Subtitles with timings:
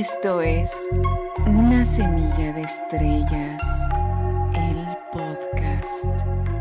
[0.00, 0.88] Esto es
[1.44, 3.62] Una semilla de estrellas,
[4.54, 6.59] el podcast.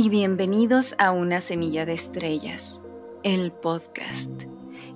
[0.00, 2.80] Y bienvenidos a Una Semilla de Estrellas,
[3.22, 4.44] el podcast.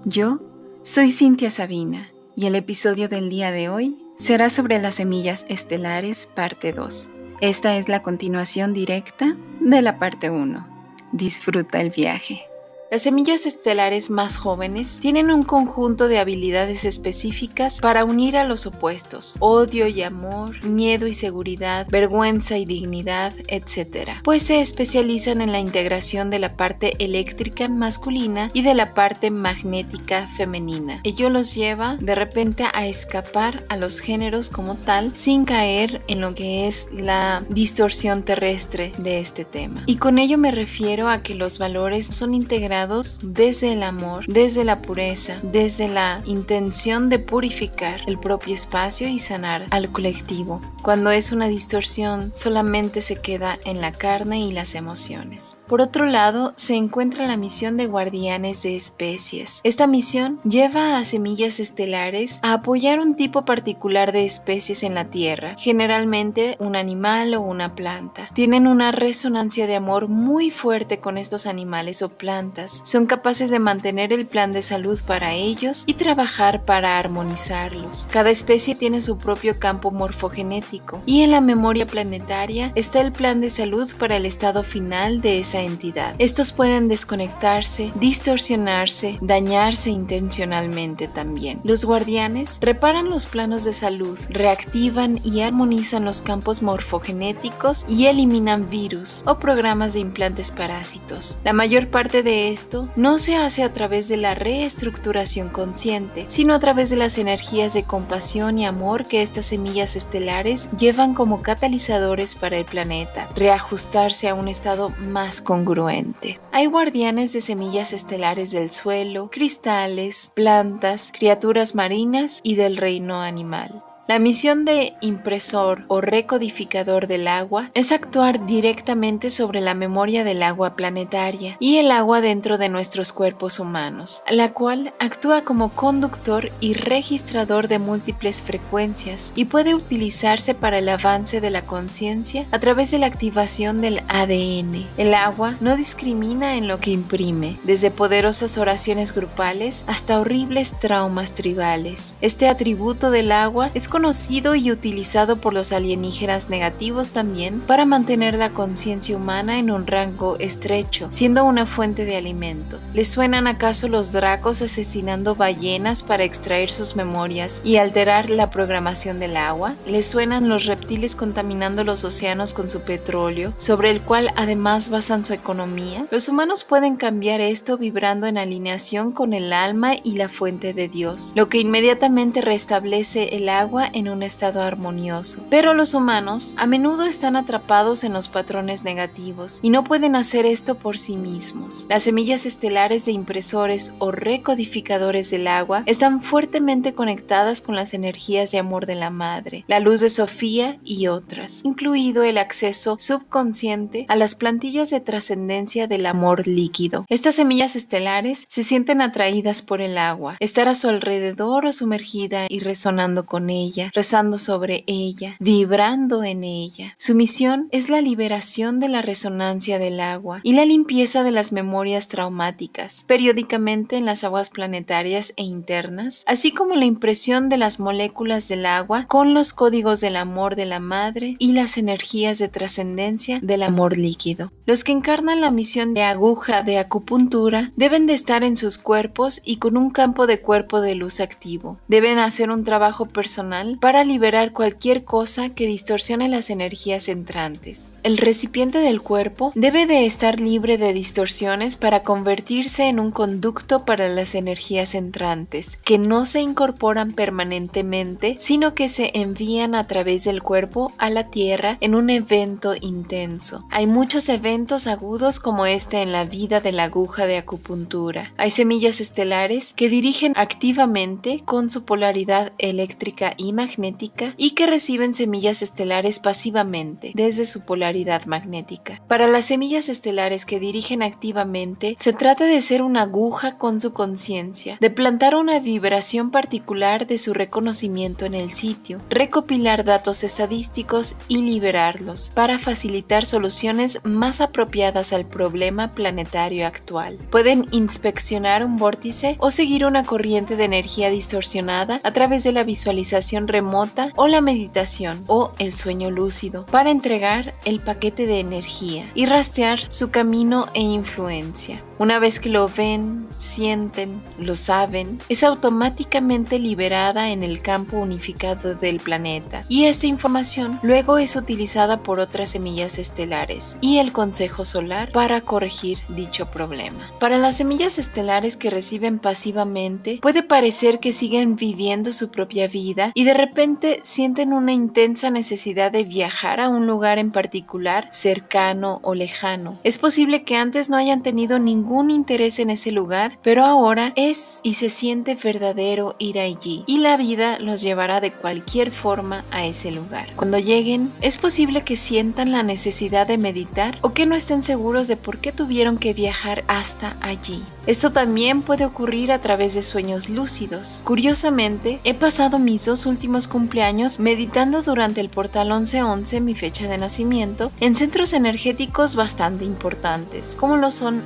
[0.06, 0.40] Yo
[0.82, 6.27] soy Cintia Sabina y el episodio del día de hoy será sobre las semillas estelares
[6.27, 7.10] parte 2.
[7.42, 10.66] Esta es la continuación directa de la parte 1.
[11.12, 12.41] Disfruta el viaje.
[12.90, 18.66] Las semillas estelares más jóvenes tienen un conjunto de habilidades específicas para unir a los
[18.66, 24.10] opuestos, odio y amor, miedo y seguridad, vergüenza y dignidad, etc.
[24.22, 29.30] Pues se especializan en la integración de la parte eléctrica masculina y de la parte
[29.30, 31.00] magnética femenina.
[31.04, 36.20] Ello los lleva de repente a escapar a los géneros como tal sin caer en
[36.20, 39.84] lo que es la distorsión terrestre de este tema.
[39.86, 42.73] Y con ello me refiero a que los valores son integrados
[43.22, 49.19] desde el amor, desde la pureza, desde la intención de purificar el propio espacio y
[49.19, 50.61] sanar al colectivo.
[50.83, 55.61] Cuando es una distorsión, solamente se queda en la carne y las emociones.
[55.66, 59.61] Por otro lado, se encuentra la misión de guardianes de especies.
[59.64, 65.06] Esta misión lleva a semillas estelares a apoyar un tipo particular de especies en la
[65.06, 68.28] Tierra, generalmente un animal o una planta.
[68.34, 73.58] Tienen una resonancia de amor muy fuerte con estos animales o plantas son capaces de
[73.58, 78.08] mantener el plan de salud para ellos y trabajar para armonizarlos.
[78.10, 83.41] Cada especie tiene su propio campo morfogenético y en la memoria planetaria está el plan
[83.41, 86.14] de salud para el estado final de esa entidad.
[86.19, 91.60] Estos pueden desconectarse, distorsionarse, dañarse intencionalmente también.
[91.64, 98.69] Los guardianes reparan los planos de salud, reactivan y armonizan los campos morfogenéticos y eliminan
[98.70, 101.38] virus o programas de implantes parásitos.
[101.44, 106.54] La mayor parte de esto no se hace a través de la reestructuración consciente, sino
[106.54, 111.42] a través de las energías de compasión y amor que estas semillas estelares llevan como
[111.42, 116.41] catalizadores para el planeta, reajustarse a un estado más congruente.
[116.53, 123.84] Hay guardianes de semillas estelares del suelo, cristales, plantas, criaturas marinas y del reino animal.
[124.06, 130.42] La misión de impresor o recodificador del agua es actuar directamente sobre la memoria del
[130.42, 136.53] agua planetaria y el agua dentro de nuestros cuerpos humanos, la cual actúa como conductor
[136.60, 142.59] y registrador de múltiples frecuencias y puede utilizarse para el avance de la conciencia a
[142.59, 144.86] través de la activación del ADN.
[144.98, 151.32] El agua no discrimina en lo que imprime, desde poderosas oraciones grupales hasta horribles traumas
[151.32, 152.19] tribales.
[152.21, 158.34] Este atributo del agua es conocido y utilizado por los alienígenas negativos también para mantener
[158.34, 162.81] la conciencia humana en un rango estrecho, siendo una fuente de alimento.
[162.93, 169.21] ¿Les suenan acaso los dracos asesinando ballenas para extraer sus memorias y alterar la programación
[169.21, 169.77] del agua?
[169.87, 175.25] ¿Les suenan los reptiles contaminando los océanos con su petróleo, sobre el cual además basan
[175.25, 176.09] su economía?
[176.10, 180.88] Los humanos pueden cambiar esto vibrando en alineación con el alma y la fuente de
[180.88, 185.47] Dios, lo que inmediatamente restablece el agua en un estado armonioso.
[185.50, 190.47] Pero los humanos a menudo están atrapados en los patrones negativos y no pueden hacer
[190.47, 191.87] esto por sí mismos.
[191.89, 198.50] Las semillas estelares de impresores o recodificadores del agua están fuertemente conectadas con las energías
[198.50, 204.06] de amor de la madre, la luz de Sofía y otras, incluido el acceso subconsciente
[204.09, 207.05] a las plantillas de trascendencia del amor líquido.
[207.09, 212.47] Estas semillas estelares se sienten atraídas por el agua, estar a su alrededor o sumergida
[212.48, 216.94] y resonando con ella rezando sobre ella, vibrando en ella.
[216.98, 221.53] Su misión es la liberación de la resonancia del agua y la limpieza de las
[221.53, 227.80] memorias traumáticas, periódicamente en las aguas planetarias e internas, así como la impresión de las
[227.80, 232.48] moléculas del agua con los códigos del amor de la madre y las energías de
[232.48, 234.53] trascendencia del amor líquido.
[234.66, 239.41] Los que encarnan la misión de aguja de acupuntura deben de estar en sus cuerpos
[239.44, 241.78] y con un campo de cuerpo de luz activo.
[241.88, 247.91] Deben hacer un trabajo personal para liberar cualquier cosa que distorsione las energías entrantes.
[248.03, 253.84] El recipiente del cuerpo debe de estar libre de distorsiones para convertirse en un conducto
[253.84, 260.25] para las energías entrantes, que no se incorporan permanentemente, sino que se envían a través
[260.25, 263.64] del cuerpo a la Tierra en un evento intenso.
[263.71, 268.33] Hay muchos eventos agudos como este en la vida de la aguja de acupuntura.
[268.37, 275.14] Hay semillas estelares que dirigen activamente con su polaridad eléctrica y magnética y que reciben
[275.14, 279.00] semillas estelares pasivamente desde su polaridad magnética.
[279.09, 283.92] Para las semillas estelares que dirigen activamente, se trata de ser una aguja con su
[283.92, 291.16] conciencia, de plantar una vibración particular de su reconocimiento en el sitio, recopilar datos estadísticos
[291.28, 297.18] y liberarlos para facilitar soluciones más apropiadas al problema planetario actual.
[297.30, 302.64] Pueden inspeccionar un vórtice o seguir una corriente de energía distorsionada a través de la
[302.64, 309.11] visualización remota o la meditación o el sueño lúcido para entregar el paquete de energía
[309.14, 311.82] y rastrear su camino e influencia.
[311.96, 318.75] Una vez que lo ven, sienten, lo saben, es automáticamente liberada en el campo unificado
[318.75, 324.64] del planeta y esta información luego es utilizada por otras semillas estelares y el Consejo
[324.64, 326.99] Solar para corregir dicho problema.
[327.20, 333.12] Para las semillas estelares que reciben pasivamente, puede parecer que siguen viviendo su propia vida
[333.14, 338.99] y de repente sienten una intensa necesidad de viajar a un lugar en particular, cercano
[339.02, 339.78] o lejano.
[339.85, 344.61] Es posible que antes no hayan tenido ningún interés en ese lugar, pero ahora es
[344.62, 349.64] y se siente verdadero ir allí y la vida los llevará de cualquier forma a
[349.64, 350.28] ese lugar.
[350.37, 355.09] Cuando lleguen, es posible que sientan la necesidad de meditar o que no estén seguros
[355.09, 357.62] de por qué tuvieron que viajar hasta allí.
[357.87, 361.02] Esto también puede ocurrir a través de sueños lúcidos.
[361.04, 366.97] Curiosamente, he pasado mis dos últimos cumpleaños meditando durante el portal 1111, mi fecha de
[366.97, 371.23] nacimiento, en centros energéticos bastante importantes, como lo son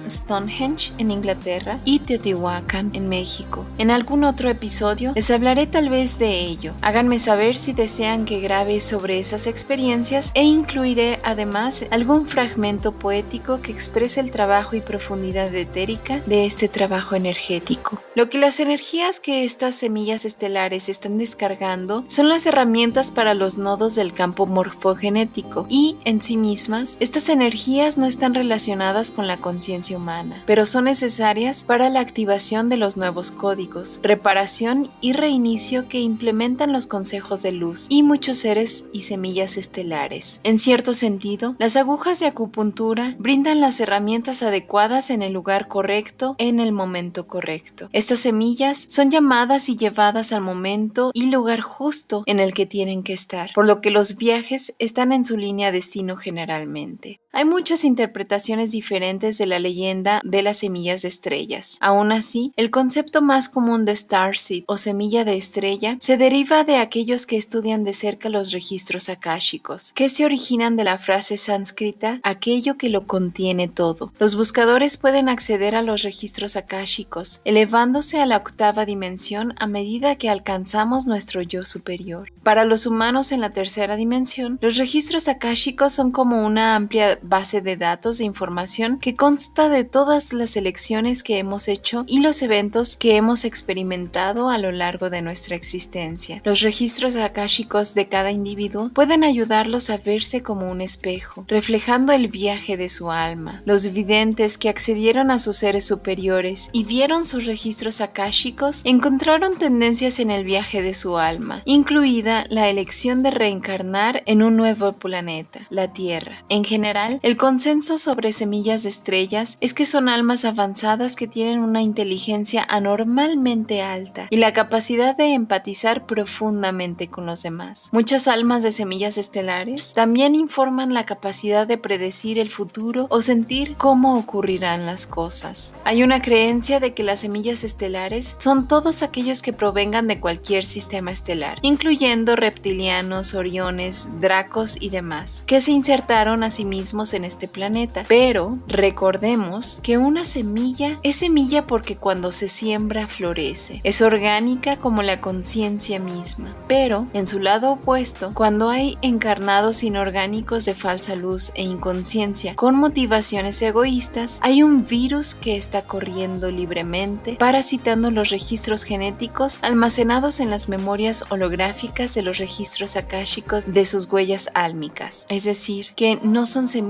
[0.50, 3.66] En Inglaterra y Teotihuacán en México.
[3.76, 6.72] En algún otro episodio les hablaré tal vez de ello.
[6.80, 13.60] Háganme saber si desean que grabe sobre esas experiencias e incluiré además algún fragmento poético
[13.60, 18.00] que exprese el trabajo y profundidad etérica de este trabajo energético.
[18.14, 23.58] Lo que las energías que estas semillas estelares están descargando son las herramientas para los
[23.58, 29.36] nodos del campo morfogenético y, en sí mismas, estas energías no están relacionadas con la
[29.36, 35.88] conciencia humana, pero son necesarias para la activación de los nuevos códigos, reparación y reinicio
[35.88, 40.40] que implementan los consejos de luz y muchos seres y semillas estelares.
[40.42, 41.17] En cierto sentido,
[41.58, 47.26] las agujas de acupuntura brindan las herramientas adecuadas en el lugar correcto en el momento
[47.26, 47.88] correcto.
[47.92, 53.02] Estas semillas son llamadas y llevadas al momento y lugar justo en el que tienen
[53.02, 57.20] que estar, por lo que los viajes están en su línea destino generalmente.
[57.38, 61.78] Hay muchas interpretaciones diferentes de la leyenda de las semillas de estrellas.
[61.80, 66.78] Aún así, el concepto más común de starseed o semilla de estrella se deriva de
[66.78, 72.18] aquellos que estudian de cerca los registros akáshicos, que se originan de la frase sánscrita
[72.24, 74.12] aquello que lo contiene todo.
[74.18, 80.16] Los buscadores pueden acceder a los registros akáshicos, elevándose a la octava dimensión a medida
[80.16, 82.32] que alcanzamos nuestro yo superior.
[82.42, 87.60] Para los humanos en la tercera dimensión, los registros akáshicos son como una amplia base
[87.60, 92.42] de datos de información que consta de todas las elecciones que hemos hecho y los
[92.42, 96.40] eventos que hemos experimentado a lo largo de nuestra existencia.
[96.44, 102.28] Los registros akáshicos de cada individuo pueden ayudarlos a verse como un espejo, reflejando el
[102.28, 103.62] viaje de su alma.
[103.64, 110.18] Los videntes que accedieron a sus seres superiores y vieron sus registros akáshicos encontraron tendencias
[110.18, 115.66] en el viaje de su alma, incluida la elección de reencarnar en un nuevo planeta,
[115.70, 116.44] la Tierra.
[116.48, 121.60] En general, el consenso sobre semillas de estrellas es que son almas avanzadas que tienen
[121.60, 127.88] una inteligencia anormalmente alta y la capacidad de empatizar profundamente con los demás.
[127.92, 133.76] Muchas almas de semillas estelares también informan la capacidad de predecir el futuro o sentir
[133.76, 135.74] cómo ocurrirán las cosas.
[135.84, 140.64] Hay una creencia de que las semillas estelares son todos aquellos que provengan de cualquier
[140.64, 147.24] sistema estelar, incluyendo reptilianos, oriones, dracos y demás, que se insertaron a sí mismos en
[147.24, 148.04] este planeta.
[148.08, 153.80] Pero recordemos que una semilla es semilla porque cuando se siembra florece.
[153.84, 156.56] Es orgánica como la conciencia misma.
[156.66, 162.74] Pero en su lado opuesto, cuando hay encarnados inorgánicos de falsa luz e inconsciencia con
[162.76, 170.50] motivaciones egoístas, hay un virus que está corriendo libremente, parasitando los registros genéticos almacenados en
[170.50, 175.26] las memorias holográficas de los registros akáshicos de sus huellas álmicas.
[175.28, 176.87] Es decir, que no son semillas,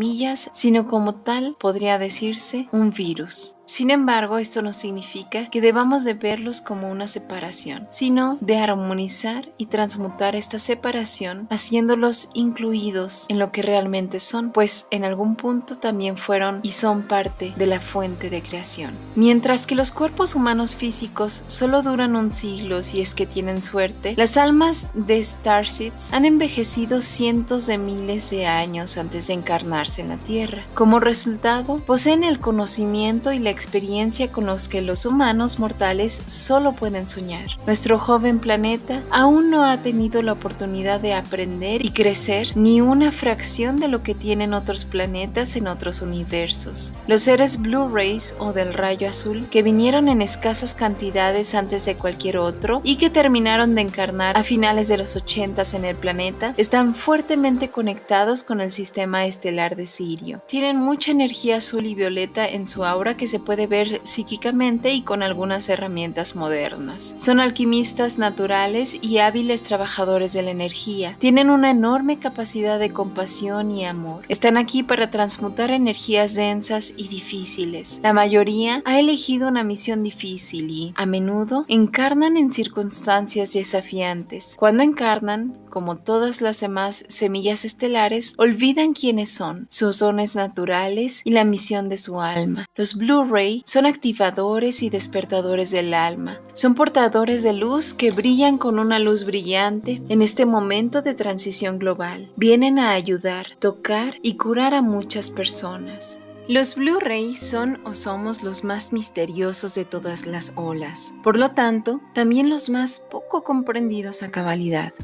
[0.52, 3.57] sino como tal podría decirse un virus.
[3.68, 9.50] Sin embargo, esto no significa que debamos de verlos como una separación, sino de armonizar
[9.58, 15.76] y transmutar esta separación haciéndolos incluidos en lo que realmente son, pues en algún punto
[15.76, 18.94] también fueron y son parte de la fuente de creación.
[19.16, 24.14] Mientras que los cuerpos humanos físicos solo duran un siglo si es que tienen suerte,
[24.16, 30.08] las almas de Starseeds han envejecido cientos de miles de años antes de encarnarse en
[30.08, 30.64] la Tierra.
[30.72, 36.74] Como resultado, poseen el conocimiento y la experiencia con los que los humanos mortales solo
[36.74, 37.46] pueden soñar.
[37.66, 43.10] Nuestro joven planeta aún no ha tenido la oportunidad de aprender y crecer ni una
[43.10, 46.94] fracción de lo que tienen otros planetas en otros universos.
[47.08, 52.38] Los seres Blu-rays o del rayo azul que vinieron en escasas cantidades antes de cualquier
[52.38, 56.94] otro y que terminaron de encarnar a finales de los 80 en el planeta están
[56.94, 60.40] fuertemente conectados con el sistema estelar de Sirio.
[60.46, 65.00] Tienen mucha energía azul y violeta en su aura que se puede ver psíquicamente y
[65.00, 67.14] con algunas herramientas modernas.
[67.16, 71.16] Son alquimistas naturales y hábiles trabajadores de la energía.
[71.18, 74.22] Tienen una enorme capacidad de compasión y amor.
[74.28, 78.00] Están aquí para transmutar energías densas y difíciles.
[78.02, 84.56] La mayoría ha elegido una misión difícil y, a menudo, encarnan en circunstancias desafiantes.
[84.58, 91.32] Cuando encarnan, como todas las demás semillas estelares, olvidan quiénes son, sus dones naturales y
[91.32, 92.66] la misión de su alma.
[92.76, 96.40] Los Blu-ray son activadores y despertadores del alma.
[96.52, 101.78] Son portadores de luz que brillan con una luz brillante en este momento de transición
[101.78, 102.30] global.
[102.36, 106.24] Vienen a ayudar, tocar y curar a muchas personas.
[106.48, 112.00] Los Blu-ray son o somos los más misteriosos de todas las olas, por lo tanto,
[112.14, 114.94] también los más poco comprendidos a cabalidad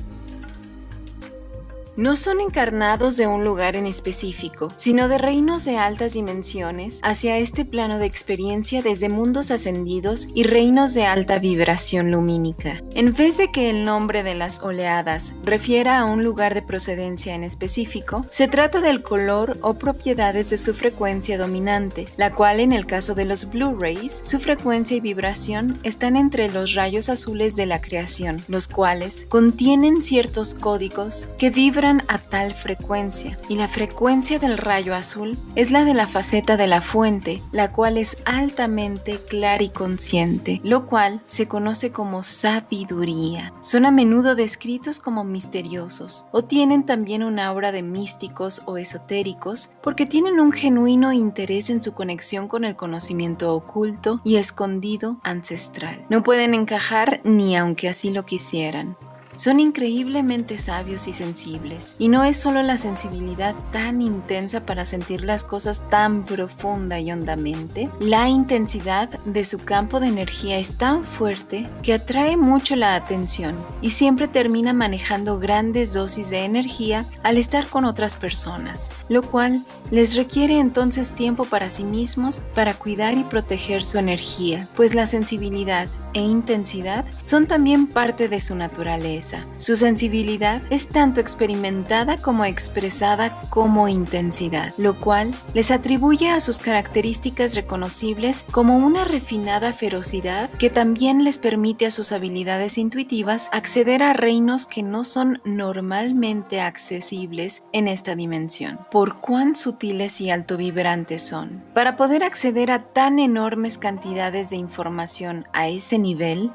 [1.96, 7.38] no son encarnados de un lugar en específico, sino de reinos de altas dimensiones hacia
[7.38, 12.82] este plano de experiencia desde mundos ascendidos y reinos de alta vibración lumínica.
[12.94, 17.34] En vez de que el nombre de las oleadas refiera a un lugar de procedencia
[17.34, 22.72] en específico, se trata del color o propiedades de su frecuencia dominante, la cual en
[22.72, 27.66] el caso de los Blu-rays, su frecuencia y vibración están entre los rayos azules de
[27.66, 34.38] la creación, los cuales contienen ciertos códigos que vibran a tal frecuencia, y la frecuencia
[34.38, 39.18] del rayo azul es la de la faceta de la fuente, la cual es altamente
[39.18, 43.52] clara y consciente, lo cual se conoce como sabiduría.
[43.60, 49.70] Son a menudo descritos como misteriosos, o tienen también una aura de místicos o esotéricos,
[49.82, 56.04] porque tienen un genuino interés en su conexión con el conocimiento oculto y escondido ancestral.
[56.08, 58.96] No pueden encajar ni aunque así lo quisieran.
[59.36, 65.24] Son increíblemente sabios y sensibles, y no es solo la sensibilidad tan intensa para sentir
[65.24, 71.04] las cosas tan profunda y hondamente, la intensidad de su campo de energía es tan
[71.04, 77.36] fuerte que atrae mucho la atención y siempre termina manejando grandes dosis de energía al
[77.36, 83.18] estar con otras personas, lo cual les requiere entonces tiempo para sí mismos para cuidar
[83.18, 89.44] y proteger su energía, pues la sensibilidad e intensidad son también parte de su naturaleza.
[89.58, 96.58] Su sensibilidad es tanto experimentada como expresada como intensidad, lo cual les atribuye a sus
[96.58, 104.02] características reconocibles como una refinada ferocidad que también les permite a sus habilidades intuitivas acceder
[104.02, 110.56] a reinos que no son normalmente accesibles en esta dimensión, por cuán sutiles y alto
[110.56, 111.62] vibrantes son.
[111.74, 115.98] Para poder acceder a tan enormes cantidades de información a ese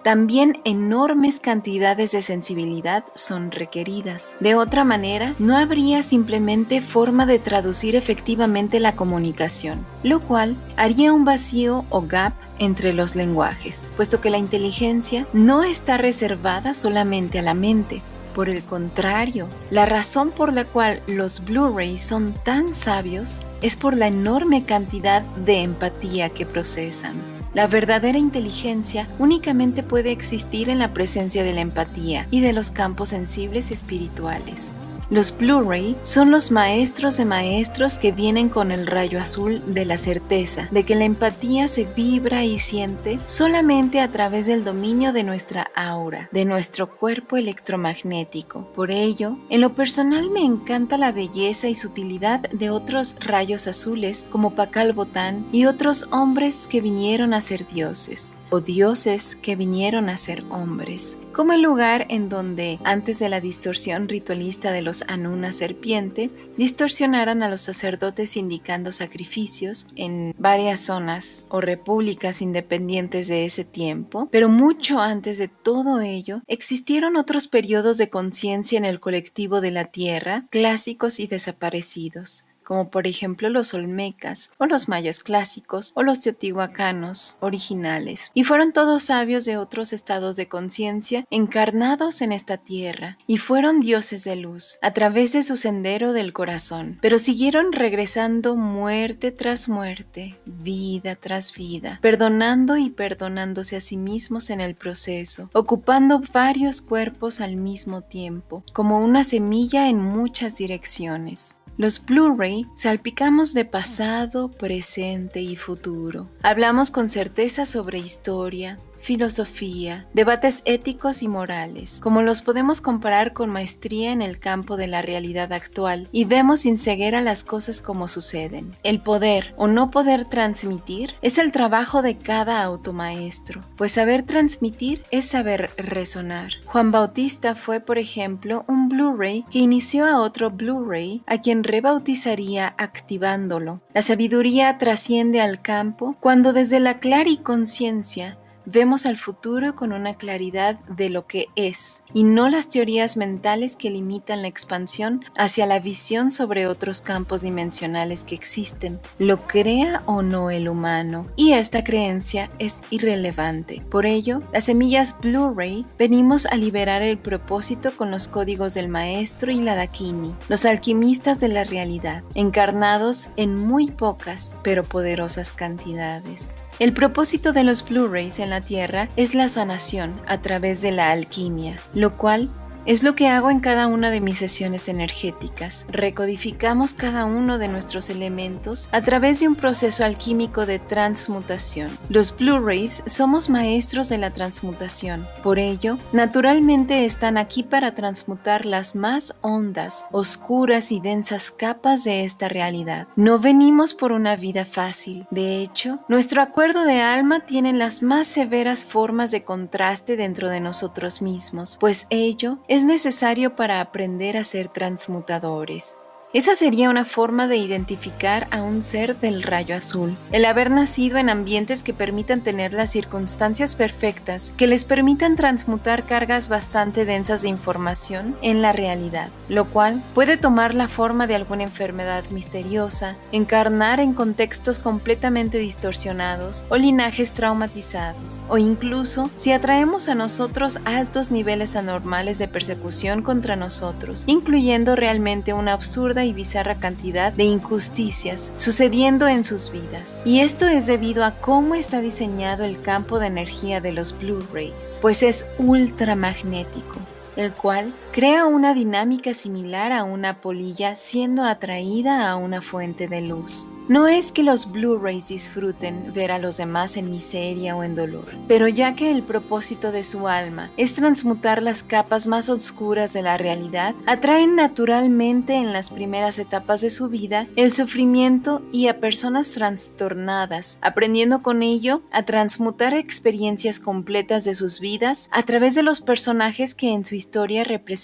[0.03, 4.36] también enormes cantidades de sensibilidad son requeridas.
[4.39, 11.13] De otra manera, no habría simplemente forma de traducir efectivamente la comunicación, lo cual haría
[11.13, 17.39] un vacío o gap entre los lenguajes, puesto que la inteligencia no está reservada solamente
[17.39, 18.03] a la mente,
[18.34, 23.98] por el contrario, la razón por la cual los Blu-rays son tan sabios es por
[23.98, 27.15] la enorme cantidad de empatía que procesan.
[27.53, 32.70] La verdadera inteligencia únicamente puede existir en la presencia de la empatía y de los
[32.70, 34.72] campos sensibles espirituales.
[35.11, 39.97] Los Blu-ray son los maestros de maestros que vienen con el rayo azul de la
[39.97, 45.23] certeza de que la empatía se vibra y siente solamente a través del dominio de
[45.23, 48.71] nuestra aura, de nuestro cuerpo electromagnético.
[48.75, 54.27] Por ello, en lo personal me encanta la belleza y sutilidad de otros rayos azules
[54.29, 60.10] como Pacal Botán y otros hombres que vinieron a ser dioses, o dioses que vinieron
[60.10, 65.06] a ser hombres como el lugar en donde, antes de la distorsión ritualista de los
[65.08, 73.46] Anuna serpiente, distorsionaran a los sacerdotes indicando sacrificios en varias zonas o repúblicas independientes de
[73.46, 79.00] ese tiempo, pero mucho antes de todo ello, existieron otros periodos de conciencia en el
[79.00, 85.23] colectivo de la Tierra, clásicos y desaparecidos como por ejemplo los olmecas o los mayas
[85.23, 92.21] clásicos o los teotihuacanos originales, y fueron todos sabios de otros estados de conciencia encarnados
[92.21, 96.99] en esta tierra, y fueron dioses de luz a través de su sendero del corazón,
[97.01, 104.51] pero siguieron regresando muerte tras muerte, vida tras vida, perdonando y perdonándose a sí mismos
[104.51, 111.55] en el proceso, ocupando varios cuerpos al mismo tiempo, como una semilla en muchas direcciones.
[111.79, 116.27] Los Blu-ray salpicamos de pasado, presente y futuro.
[116.43, 123.50] Hablamos con certeza sobre historia, filosofía, debates éticos y morales, como los podemos comparar con
[123.50, 128.08] maestría en el campo de la realidad actual y vemos sin ceguera las cosas como
[128.08, 128.75] suceden.
[128.84, 135.03] El poder o no poder transmitir es el trabajo de cada automaestro, pues saber transmitir
[135.12, 136.51] es saber resonar.
[136.65, 142.74] Juan Bautista fue, por ejemplo, un Blu-ray que inició a otro Blu-ray a quien rebautizaría
[142.77, 143.82] activándolo.
[143.94, 148.38] La sabiduría trasciende al campo cuando desde la clara y conciencia
[148.71, 153.75] vemos al futuro con una claridad de lo que es y no las teorías mentales
[153.75, 160.03] que limitan la expansión hacia la visión sobre otros campos dimensionales que existen, lo crea
[160.05, 163.81] o no el humano, y esta creencia es irrelevante.
[163.89, 169.51] Por ello, las semillas Blu-ray venimos a liberar el propósito con los códigos del maestro
[169.51, 176.57] y la Dakini, los alquimistas de la realidad, encarnados en muy pocas pero poderosas cantidades.
[176.79, 181.12] El propósito de los Blu-rays en la Tierra es la sanación a través de la
[181.12, 182.50] alquimia, lo cual
[182.86, 185.86] es lo que hago en cada una de mis sesiones energéticas.
[185.89, 191.98] Recodificamos cada uno de nuestros elementos a través de un proceso alquímico de transmutación.
[192.09, 195.27] Los Blu-rays somos maestros de la transmutación.
[195.43, 202.24] Por ello, naturalmente están aquí para transmutar las más hondas, oscuras y densas capas de
[202.24, 203.07] esta realidad.
[203.15, 205.27] No venimos por una vida fácil.
[205.31, 210.59] De hecho, nuestro acuerdo de alma tiene las más severas formas de contraste dentro de
[210.59, 215.98] nosotros mismos, pues ello es necesario para aprender a ser transmutadores.
[216.31, 221.18] Esa sería una forma de identificar a un ser del rayo azul, el haber nacido
[221.18, 227.42] en ambientes que permitan tener las circunstancias perfectas, que les permitan transmutar cargas bastante densas
[227.42, 233.15] de información en la realidad, lo cual puede tomar la forma de alguna enfermedad misteriosa,
[233.31, 241.31] encarnar en contextos completamente distorsionados o linajes traumatizados, o incluso si atraemos a nosotros altos
[241.31, 248.53] niveles anormales de persecución contra nosotros, incluyendo realmente una absurda y bizarra cantidad de injusticias
[248.55, 250.22] sucediendo en sus vidas.
[250.25, 255.00] Y esto es debido a cómo está diseñado el campo de energía de los Blu-rays,
[255.01, 257.00] pues es ultramagnético
[257.40, 263.22] el cual crea una dinámica similar a una polilla siendo atraída a una fuente de
[263.22, 263.69] luz.
[263.87, 268.27] No es que los Blu-rays disfruten ver a los demás en miseria o en dolor,
[268.48, 273.24] pero ya que el propósito de su alma es transmutar las capas más oscuras de
[273.24, 279.00] la realidad, atraen naturalmente en las primeras etapas de su vida el sufrimiento y a
[279.00, 285.81] personas trastornadas, aprendiendo con ello a transmutar experiencias completas de sus vidas a través de
[285.81, 287.99] los personajes que en su historia representan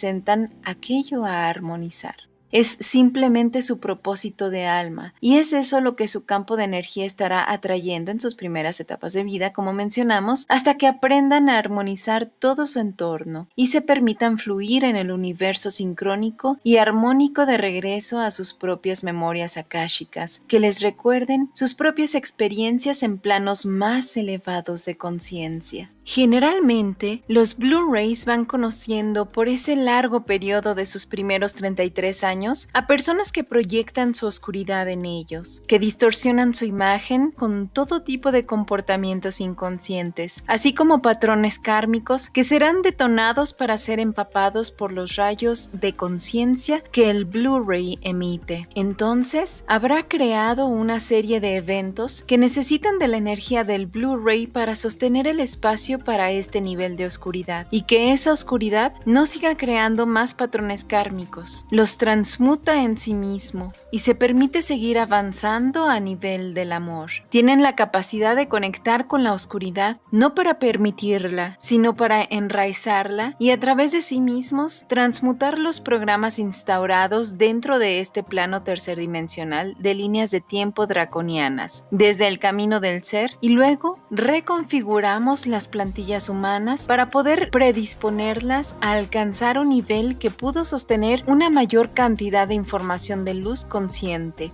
[0.63, 2.15] aquello a armonizar
[2.55, 7.05] es simplemente su propósito de alma, y es eso lo que su campo de energía
[7.05, 12.27] estará atrayendo en sus primeras etapas de vida, como mencionamos, hasta que aprendan a armonizar
[12.27, 18.21] todo su entorno y se permitan fluir en el universo sincrónico y armónico de regreso
[18.21, 24.85] a sus propias memorias akáshicas, que les recuerden sus propias experiencias en planos más elevados
[24.85, 25.91] de conciencia.
[26.07, 32.85] Generalmente, los Blu-rays van conociendo por ese largo periodo de sus primeros 33 años a
[32.85, 38.45] personas que proyectan su oscuridad en ellos, que distorsionan su imagen con todo tipo de
[38.45, 45.71] comportamientos inconscientes, así como patrones kármicos que serán detonados para ser empapados por los rayos
[45.73, 48.69] de conciencia que el Blu-ray emite.
[48.75, 54.75] Entonces, habrá creado una serie de eventos que necesitan de la energía del Blu-ray para
[54.75, 60.05] sostener el espacio para este nivel de oscuridad y que esa oscuridad no siga creando
[60.05, 66.53] más patrones kármicos, los transmuta en sí mismo y se permite seguir avanzando a nivel
[66.53, 67.11] del amor.
[67.29, 73.51] Tienen la capacidad de conectar con la oscuridad no para permitirla, sino para enraizarla y
[73.51, 79.95] a través de sí mismos transmutar los programas instaurados dentro de este plano tercerdimensional de
[79.95, 85.85] líneas de tiempo draconianas, desde el camino del ser y luego reconfiguramos las plantas
[86.27, 92.55] humanas para poder predisponerlas a alcanzar un nivel que pudo sostener una mayor cantidad de
[92.55, 93.63] información de luz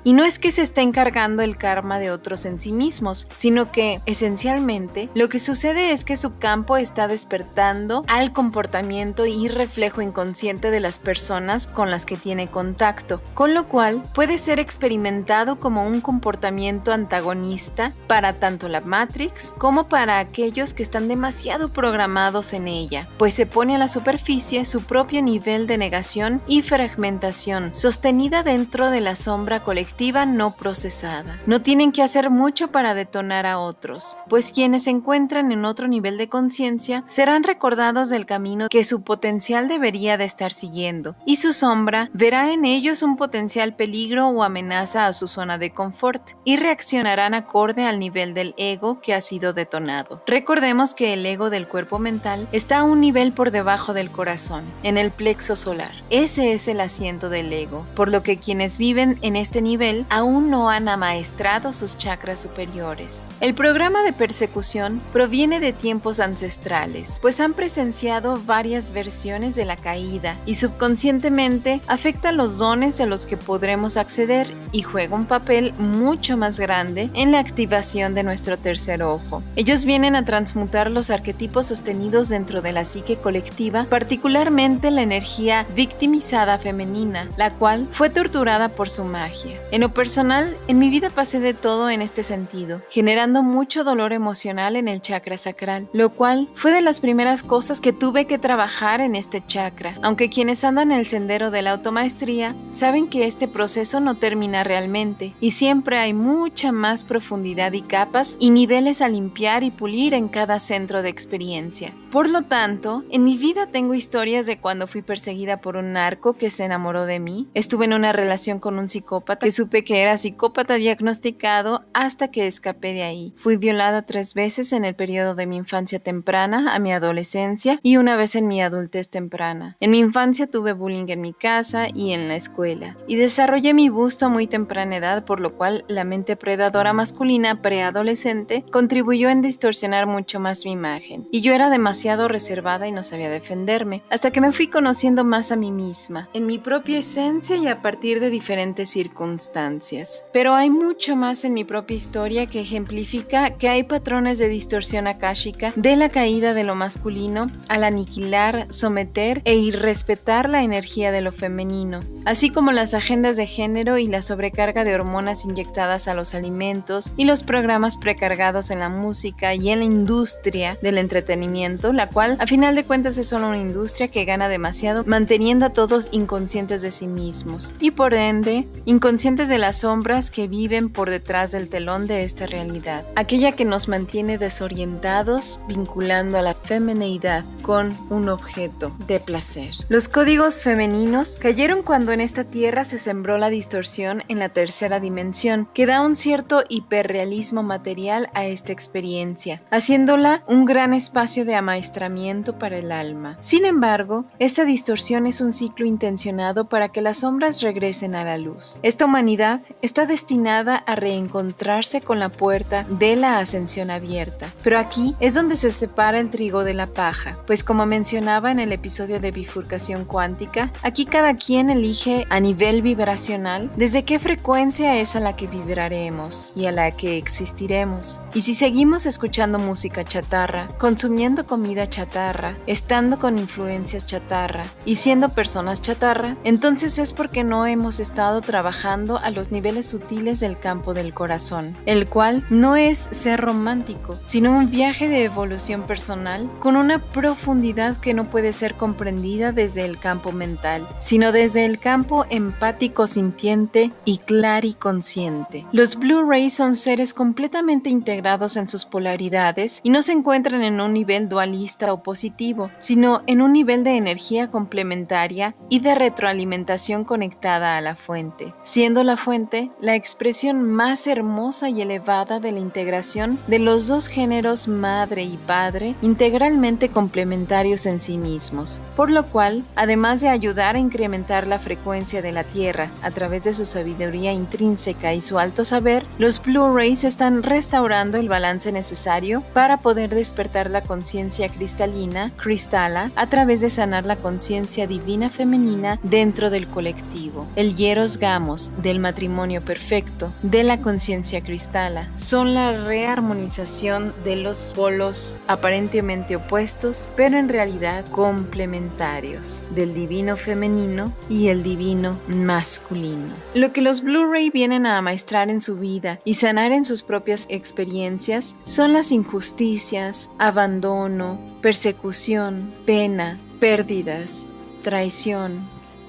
[0.04, 3.72] Y no es que se esté encargando el karma de otros en sí mismos, sino
[3.72, 10.02] que esencialmente lo que sucede es que su campo está despertando al comportamiento y reflejo
[10.02, 15.60] inconsciente de las personas con las que tiene contacto, con lo cual puede ser experimentado
[15.60, 21.70] como un comportamiento antagonista para tanto la Matrix como para aquellos que están de demasiado
[21.70, 26.62] programados en ella, pues se pone a la superficie su propio nivel de negación y
[26.62, 31.40] fragmentación, sostenida dentro de la sombra colectiva no procesada.
[31.46, 35.88] No tienen que hacer mucho para detonar a otros, pues quienes se encuentran en otro
[35.88, 41.38] nivel de conciencia serán recordados del camino que su potencial debería de estar siguiendo, y
[41.38, 46.32] su sombra verá en ellos un potencial peligro o amenaza a su zona de confort,
[46.44, 50.24] y reaccionarán acorde al nivel del ego que ha sido detonado.
[50.28, 54.64] Recordemos que el ego del cuerpo mental está a un nivel por debajo del corazón,
[54.84, 55.92] en el plexo solar.
[56.10, 60.50] Ese es el asiento del ego, por lo que quienes viven en este nivel aún
[60.50, 63.28] no han amaestrado sus chakras superiores.
[63.40, 69.76] El programa de persecución proviene de tiempos ancestrales, pues han presenciado varias versiones de la
[69.76, 75.74] caída y subconscientemente afecta los dones a los que podremos acceder y juega un papel
[75.78, 79.42] mucho más grande en la activación de nuestro tercer ojo.
[79.56, 85.66] Ellos vienen a transmutar los arquetipos sostenidos dentro de la psique colectiva, particularmente la energía
[85.76, 89.60] victimizada femenina, la cual fue torturada por su magia.
[89.72, 94.14] En lo personal, en mi vida pasé de todo en este sentido, generando mucho dolor
[94.14, 98.38] emocional en el chakra sacral, lo cual fue de las primeras cosas que tuve que
[98.38, 103.26] trabajar en este chakra, aunque quienes andan en el sendero de la automaestría saben que
[103.26, 109.02] este proceso no termina realmente y siempre hay mucha más profundidad y capas y niveles
[109.02, 111.94] a limpiar y pulir en cada centro de experiencia.
[112.12, 116.34] Por lo tanto, en mi vida tengo historias de cuando fui perseguida por un narco
[116.34, 120.02] que se enamoró de mí, estuve en una relación con un psicópata que supe que
[120.02, 123.34] era psicópata diagnosticado hasta que escapé de ahí.
[123.36, 127.98] Fui violada tres veces en el periodo de mi infancia temprana a mi adolescencia y
[127.98, 129.78] una vez en mi adultez temprana.
[129.80, 133.90] En mi infancia tuve bullying en mi casa y en la escuela y desarrollé mi
[133.90, 139.42] busto a muy temprana edad por lo cual la mente predadora masculina preadolescente contribuyó en
[139.42, 144.32] distorsionar mucho más mi imagen, y yo era demasiado reservada y no sabía defenderme, hasta
[144.32, 148.20] que me fui conociendo más a mí misma, en mi propia esencia y a partir
[148.20, 150.26] de diferentes circunstancias.
[150.32, 155.08] Pero hay mucho más en mi propia historia que ejemplifica que hay patrones de distorsión
[155.08, 161.22] akáshica de la caída de lo masculino al aniquilar, someter e irrespetar la energía de
[161.22, 166.14] lo femenino, así como las agendas de género y la sobrecarga de hormonas inyectadas a
[166.14, 171.94] los alimentos y los programas precargados en la música y en la industria del entretenimiento,
[171.94, 175.74] la cual a final de cuentas es solo una industria que gana demasiado manteniendo a
[175.74, 181.10] todos inconscientes de sí mismos y por ende inconscientes de las sombras que viven por
[181.10, 187.44] detrás del telón de esta realidad, aquella que nos mantiene desorientados vinculando a la femineidad
[187.62, 189.72] con un objeto de placer.
[189.90, 195.00] Los códigos femeninos cayeron cuando en esta tierra se sembró la distorsión en la tercera
[195.00, 201.56] dimensión, que da un cierto hiperrealismo material a esta experiencia, haciéndola un gran espacio de
[201.56, 203.38] amaestramiento para el alma.
[203.40, 208.38] Sin embargo, esta distorsión es un ciclo intencionado para que las sombras regresen a la
[208.38, 208.51] luz
[208.84, 215.16] Esta humanidad está destinada a reencontrarse con la puerta de la ascensión abierta, pero aquí
[215.20, 219.20] es donde se separa el trigo de la paja, pues como mencionaba en el episodio
[219.20, 225.20] de bifurcación cuántica, aquí cada quien elige a nivel vibracional desde qué frecuencia es a
[225.20, 228.20] la que vibraremos y a la que existiremos.
[228.34, 235.30] Y si seguimos escuchando música chatarra, consumiendo comida chatarra, estando con influencias chatarra y siendo
[235.30, 240.94] personas chatarra, entonces es porque no hemos estado trabajando a los niveles sutiles del campo
[240.94, 246.76] del corazón, el cual no es ser romántico, sino un viaje de evolución personal con
[246.76, 252.26] una profundidad que no puede ser comprendida desde el campo mental, sino desde el campo
[252.30, 255.66] empático sintiente y clariconsciente.
[255.72, 260.94] Los Blu-rays son seres completamente integrados en sus polaridades y no se encuentran en un
[260.94, 267.78] nivel dualista o positivo, sino en un nivel de energía complementaria y de retroalimentación conectada
[267.78, 268.31] a la fuente,
[268.64, 274.08] siendo la fuente la expresión más hermosa y elevada de la integración de los dos
[274.08, 280.76] géneros madre y padre integralmente complementarios en sí mismos, por lo cual, además de ayudar
[280.76, 285.40] a incrementar la frecuencia de la Tierra a través de su sabiduría intrínseca y su
[285.40, 292.32] alto saber, los Blu-rays están restaurando el balance necesario para poder despertar la conciencia cristalina,
[292.38, 297.48] cristala, a través de sanar la conciencia divina femenina dentro del colectivo.
[297.56, 305.38] El hieros del matrimonio perfecto, de la conciencia cristala, son la rearmonización de los polos
[305.48, 313.34] aparentemente opuestos, pero en realidad complementarios, del divino femenino y el divino masculino.
[313.54, 317.46] Lo que los Blu-ray vienen a amaestrar en su vida y sanar en sus propias
[317.50, 324.46] experiencias son las injusticias, abandono, persecución, pena, pérdidas,
[324.82, 325.68] traición,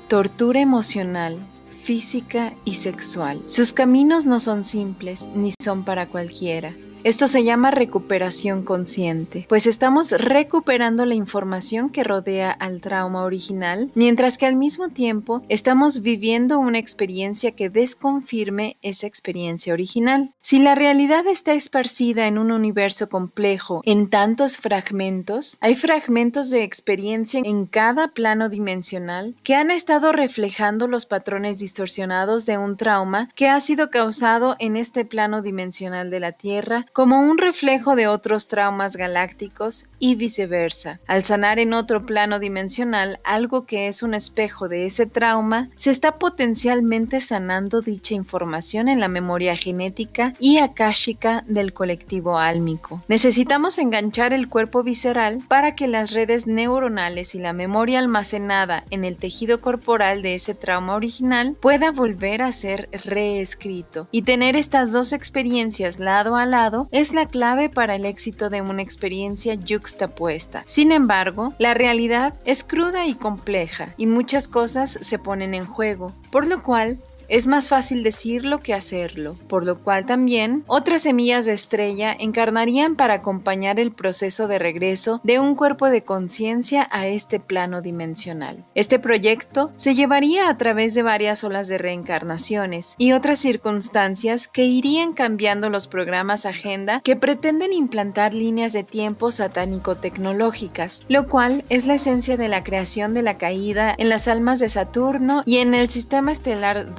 [0.08, 1.38] tortura emocional,
[1.82, 3.42] física y sexual.
[3.46, 6.74] Sus caminos no son simples ni son para cualquiera.
[7.04, 13.90] Esto se llama recuperación consciente, pues estamos recuperando la información que rodea al trauma original,
[13.96, 20.32] mientras que al mismo tiempo estamos viviendo una experiencia que desconfirme esa experiencia original.
[20.42, 26.62] Si la realidad está esparcida en un universo complejo, en tantos fragmentos, hay fragmentos de
[26.62, 33.28] experiencia en cada plano dimensional que han estado reflejando los patrones distorsionados de un trauma
[33.34, 38.06] que ha sido causado en este plano dimensional de la Tierra como un reflejo de
[38.06, 41.00] otros traumas galácticos y viceversa.
[41.06, 45.90] Al sanar en otro plano dimensional algo que es un espejo de ese trauma, se
[45.90, 53.02] está potencialmente sanando dicha información en la memoria genética y akáshica del colectivo álmico.
[53.08, 59.04] Necesitamos enganchar el cuerpo visceral para que las redes neuronales y la memoria almacenada en
[59.04, 64.92] el tejido corporal de ese trauma original pueda volver a ser reescrito y tener estas
[64.92, 70.62] dos experiencias lado a lado es la clave para el éxito de una experiencia yuxtapuesta.
[70.66, 76.14] Sin embargo, la realidad es cruda y compleja y muchas cosas se ponen en juego,
[76.30, 76.98] por lo cual
[77.32, 82.94] es más fácil decirlo que hacerlo, por lo cual también otras semillas de estrella encarnarían
[82.94, 88.66] para acompañar el proceso de regreso de un cuerpo de conciencia a este plano dimensional.
[88.74, 94.66] Este proyecto se llevaría a través de varias olas de reencarnaciones y otras circunstancias que
[94.66, 101.86] irían cambiando los programas agenda que pretenden implantar líneas de tiempo satánico-tecnológicas, lo cual es
[101.86, 105.72] la esencia de la creación de la caída en las almas de Saturno y en
[105.72, 106.94] el sistema estelar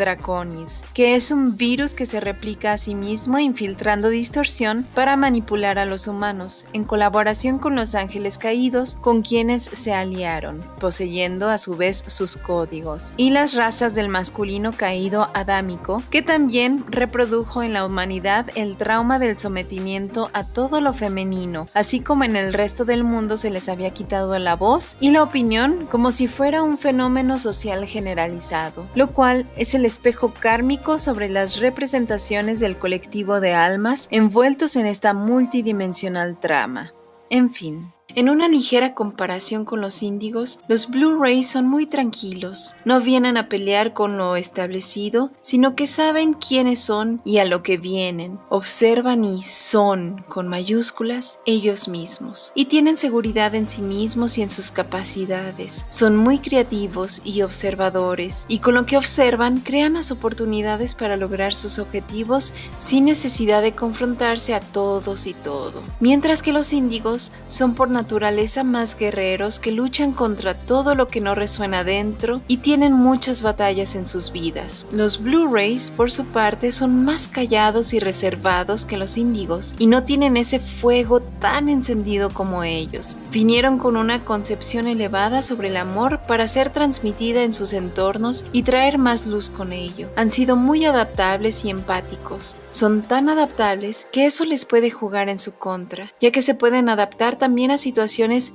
[0.94, 5.86] Que es un virus que se replica a sí mismo infiltrando distorsión para manipular a
[5.86, 11.76] los humanos, en colaboración con los ángeles caídos con quienes se aliaron, poseyendo a su
[11.76, 17.86] vez sus códigos, y las razas del masculino caído adámico, que también reprodujo en la
[17.86, 23.04] humanidad el trauma del sometimiento a todo lo femenino, así como en el resto del
[23.04, 27.38] mundo se les había quitado la voz y la opinión como si fuera un fenómeno
[27.38, 34.08] social generalizado, lo cual es el espejo kármico sobre las representaciones del colectivo de almas
[34.12, 36.94] envueltos en esta multidimensional trama.
[37.30, 43.02] En fin, en una ligera comparación con los índigos, los Blu-rays son muy tranquilos, no
[43.02, 47.78] vienen a pelear con lo establecido, sino que saben quiénes son y a lo que
[47.78, 54.44] vienen, observan y son, con mayúsculas, ellos mismos, y tienen seguridad en sí mismos y
[54.44, 60.12] en sus capacidades, son muy creativos y observadores, y con lo que observan crean las
[60.12, 66.54] oportunidades para lograr sus objetivos sin necesidad de confrontarse a todos y todo, mientras que
[66.54, 71.36] los índigos son por naturaleza naturaleza más guerreros que luchan contra todo lo que no
[71.36, 74.86] resuena dentro y tienen muchas batallas en sus vidas.
[74.92, 80.04] Los Blu-rays, por su parte, son más callados y reservados que los índigos y no
[80.04, 83.20] tienen ese fuego tan encendido como ellos.
[83.32, 88.64] Vinieron con una concepción elevada sobre el amor para ser transmitida en sus entornos y
[88.64, 90.10] traer más luz con ello.
[90.18, 92.58] Han sido muy adaptables y empáticos.
[92.70, 96.90] Son tan adaptables que eso les puede jugar en su contra, ya que se pueden
[96.90, 97.93] adaptar también a situaciones